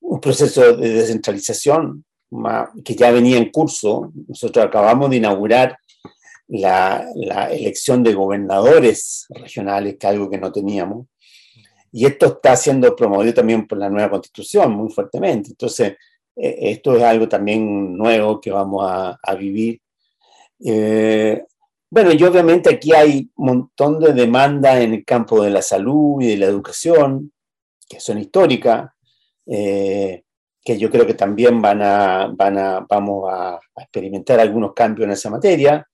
un 0.00 0.20
proceso 0.20 0.76
de 0.76 0.88
descentralización 0.90 2.04
que 2.84 2.94
ya 2.94 3.10
venía 3.10 3.36
en 3.38 3.50
curso. 3.50 4.12
Nosotros 4.28 4.64
acabamos 4.64 5.10
de 5.10 5.16
inaugurar 5.16 5.76
la, 6.48 7.06
la, 7.14 7.50
elección 7.52 8.02
de 8.02 8.14
gobernadores 8.14 9.26
regionales, 9.30 9.96
que 9.98 10.06
es 10.06 10.12
algo 10.12 10.30
que 10.30 10.38
no 10.38 10.50
teníamos. 10.50 11.06
Y 11.92 12.06
esto 12.06 12.26
está 12.26 12.56
siendo 12.56 12.96
promovido 12.96 13.34
también 13.34 13.66
por 13.66 13.78
la 13.78 13.90
nueva 13.90 14.10
constitución 14.10 14.72
muy 14.72 14.90
fuertemente. 14.90 15.50
Entonces, 15.50 15.96
eh, 16.36 16.58
esto 16.60 16.96
es 16.96 17.02
algo 17.02 17.28
también 17.28 17.96
nuevo 17.96 18.40
que 18.40 18.50
vamos 18.50 18.82
a, 18.88 19.18
a 19.22 19.34
vivir. 19.34 19.80
Eh, 20.64 21.44
bueno, 21.92 22.10
y 22.10 22.24
obviamente 22.24 22.70
aquí 22.70 22.94
hay 22.94 23.30
un 23.36 23.46
montón 23.46 24.00
de 24.00 24.14
demandas 24.14 24.80
en 24.80 24.94
el 24.94 25.04
campo 25.04 25.42
de 25.44 25.50
la 25.50 25.60
salud 25.60 26.22
y 26.22 26.28
de 26.28 26.36
la 26.38 26.46
educación, 26.46 27.30
que 27.86 28.00
son 28.00 28.16
históricas, 28.16 28.88
eh, 29.44 30.22
que 30.64 30.78
yo 30.78 30.90
creo 30.90 31.06
que 31.06 31.12
también 31.12 31.60
van 31.60 31.82
a, 31.82 32.34
vamos 32.88 33.30
a, 33.30 33.60
experimentar 33.76 34.40
algunos 34.40 34.72
cambios 34.72 35.04
en 35.04 35.12
esa 35.12 35.28
materia, 35.28 35.86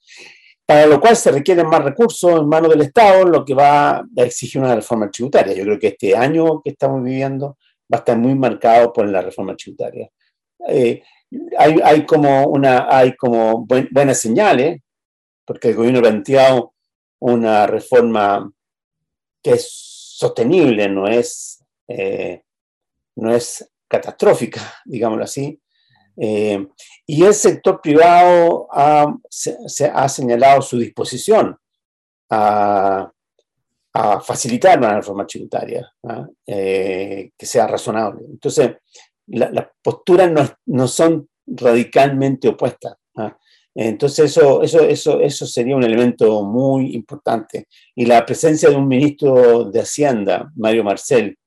para 0.65 0.87
lo 0.87 1.01
cual 1.01 1.17
se 1.17 1.33
requieren 1.33 1.67
más 1.67 1.83
recursos 1.83 2.43
en 2.43 2.49
manos 2.49 2.71
del 2.71 2.83
Estado, 2.83 3.25
lo 3.25 3.45
que 3.45 3.55
va 3.55 3.97
a 3.97 4.05
exigir 4.19 4.61
una 4.61 4.77
reforma 4.77 5.11
tributaria. 5.11 5.53
Yo 5.53 5.65
creo 5.65 5.81
que 5.81 5.89
este 5.89 6.17
año 6.17 6.63
que 6.63 6.71
estamos 6.71 7.03
viviendo 7.03 7.59
va 7.93 7.97
a 7.97 7.99
estar 7.99 8.17
muy 8.17 8.37
marcado 8.37 8.93
por 8.93 9.09
la 9.09 9.21
reforma 9.21 9.57
tributaria. 9.57 10.09
Eh, 10.69 11.03
hay, 11.59 12.07
como, 12.07 12.47
una, 12.47 12.87
hay 12.89 13.17
como 13.17 13.67
buenas 13.67 14.21
señales, 14.21 14.81
porque 15.49 15.71
el 15.71 15.77
gobierno 15.77 16.01
ha 16.01 16.03
planteado 16.03 16.75
una 17.21 17.67
reforma 17.67 18.53
que 19.43 19.53
es 19.53 19.67
sostenible, 19.71 20.91
no 20.91 21.09
es, 21.09 21.65
eh, 21.89 22.43
no 23.17 23.35
es 23.35 23.67
catastrófica, 23.89 24.61
digámoslo 24.85 25.25
así. 25.25 25.59
Eh, 26.19 26.69
y 27.07 27.25
el 27.25 27.33
sector 27.33 27.81
privado 27.81 28.69
ha, 28.71 29.07
ha 29.95 30.09
señalado 30.11 30.61
su 30.61 30.79
disposición 30.79 31.57
a, 32.29 33.11
facilitar 34.23 34.79
una 34.79 34.95
reforma 34.95 35.27
tributaria 35.27 35.91
eh, 36.47 37.33
que 37.37 37.47
sea 37.47 37.67
razonable. 37.67 38.27
Entonces, 38.27 38.77
las 39.27 39.53
la 39.53 39.73
posturas 39.83 40.31
no, 40.31 40.49
no, 40.67 40.87
son 40.87 41.29
radicalmente 41.47 42.49
opuestas. 42.49 42.98
Entonces 43.75 44.31
eso, 44.31 44.63
eso, 44.63 44.81
eso, 44.81 45.21
eso 45.21 45.47
sería 45.47 45.77
un 45.77 45.85
elemento 45.85 46.43
muy 46.43 46.95
importante. 46.95 47.69
Y 47.95 48.07
la 48.07 48.25
presencia 48.27 48.69
de 48.69 48.77
un 48.77 48.89
ministro 48.89 49.65
de 49.65 49.81
Hacienda, 49.81 50.51
Mario 50.57 50.85
Marcel, 50.85 51.39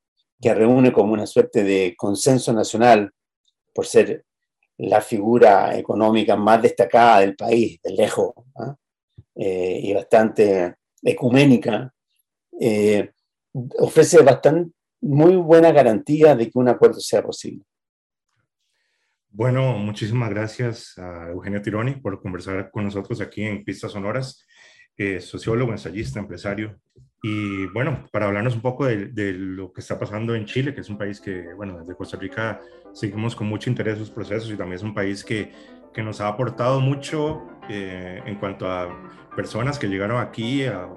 que 0.41 0.53
reúne 0.53 0.91
como 0.91 1.13
una 1.13 1.27
suerte 1.27 1.63
de 1.63 1.93
consenso 1.97 2.53
nacional 2.53 3.11
por 3.73 3.85
ser 3.85 4.25
la 4.77 5.01
figura 5.01 5.77
económica 5.77 6.35
más 6.35 6.61
destacada 6.61 7.19
del 7.19 7.35
país, 7.35 7.79
de 7.83 7.91
lejos, 7.91 8.33
¿ah? 8.55 8.75
eh, 9.35 9.79
y 9.83 9.93
bastante 9.93 10.75
ecuménica, 11.03 11.93
eh, 12.59 13.11
ofrece 13.79 14.21
bastante, 14.23 14.71
muy 15.01 15.35
buena 15.35 15.71
garantía 15.71 16.35
de 16.35 16.49
que 16.49 16.57
un 16.57 16.69
acuerdo 16.69 16.99
sea 16.99 17.23
posible. 17.23 17.63
Bueno, 19.33 19.77
muchísimas 19.77 20.29
gracias 20.29 20.97
a 20.97 21.29
Eugenio 21.29 21.61
Tironi 21.61 21.93
por 21.95 22.21
conversar 22.21 22.69
con 22.69 22.83
nosotros 22.83 23.21
aquí 23.21 23.43
en 23.43 23.63
Pistas 23.63 23.93
Sonoras, 23.93 24.45
eh, 24.97 25.21
sociólogo, 25.21 25.71
ensayista, 25.71 26.19
empresario. 26.19 26.77
Y 27.23 27.65
bueno, 27.67 28.09
para 28.11 28.25
hablarnos 28.25 28.55
un 28.55 28.61
poco 28.61 28.85
de, 28.87 29.33
lo 29.33 29.71
que 29.71 29.79
está 29.79 29.97
pasando 29.97 30.35
en 30.35 30.45
Chile, 30.45 30.73
que 30.73 30.81
es 30.81 30.89
un 30.89 30.97
país 30.97 31.21
que, 31.21 31.53
bueno, 31.53 31.79
desde 31.79 31.95
Costa 31.95 32.17
Rica 32.17 32.59
seguimos 32.91 33.33
con 33.33 33.47
mucho 33.47 33.69
interés 33.69 33.97
sus 33.97 34.09
procesos 34.09 34.51
y 34.51 34.57
también 34.57 34.75
es 34.75 34.83
un 34.83 34.93
país 34.93 35.23
que, 35.23 35.49
que 35.93 36.03
nos 36.03 36.19
ha 36.19 36.27
aportado 36.27 36.81
mucho 36.81 37.47
eh, 37.69 38.21
en 38.25 38.35
cuanto 38.35 38.69
a 38.69 38.89
personas 39.33 39.79
que 39.79 39.87
llegaron 39.87 40.19
aquí 40.19 40.65
a, 40.65 40.89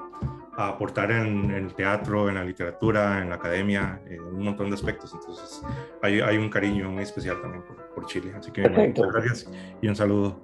a 0.56 0.68
aportar 0.68 1.10
en, 1.10 1.50
en, 1.50 1.64
el 1.64 1.74
teatro, 1.74 2.28
en 2.28 2.36
la 2.36 2.44
literatura, 2.44 3.20
en 3.20 3.28
la 3.28 3.36
academia, 3.36 4.00
en 4.06 4.22
un 4.22 4.44
montón 4.44 4.70
de 4.70 4.74
aspectos. 4.74 5.12
Entonces, 5.14 5.62
hay, 6.02 6.20
hay 6.20 6.36
un 6.36 6.48
cariño 6.48 6.90
muy 6.90 7.02
especial 7.02 7.40
también 7.40 7.62
por, 7.64 7.76
por 7.94 8.06
Chile. 8.06 8.32
Así 8.38 8.50
que 8.50 8.62
Perfecto. 8.62 9.04
muchas 9.04 9.14
gracias 9.14 9.50
y 9.80 9.88
un 9.88 9.96
saludo. 9.96 10.40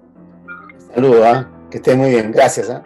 Saludo, 0.94 1.24
¿eh? 1.26 1.46
que 1.70 1.76
esté 1.76 1.94
muy 1.94 2.10
bien. 2.10 2.32
Gracias. 2.32 2.68
¿eh? 2.68 2.80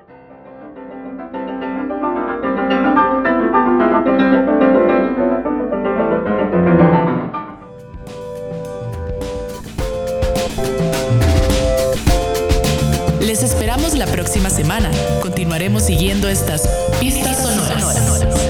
Les 13.21 13.43
esperamos 13.43 13.95
la 13.97 14.07
próxima 14.07 14.51
semana. 14.51 14.91
Siguiendo 15.97 16.27
estas 16.29 16.69
pistas 16.99 17.41
sonoras. 17.41 18.44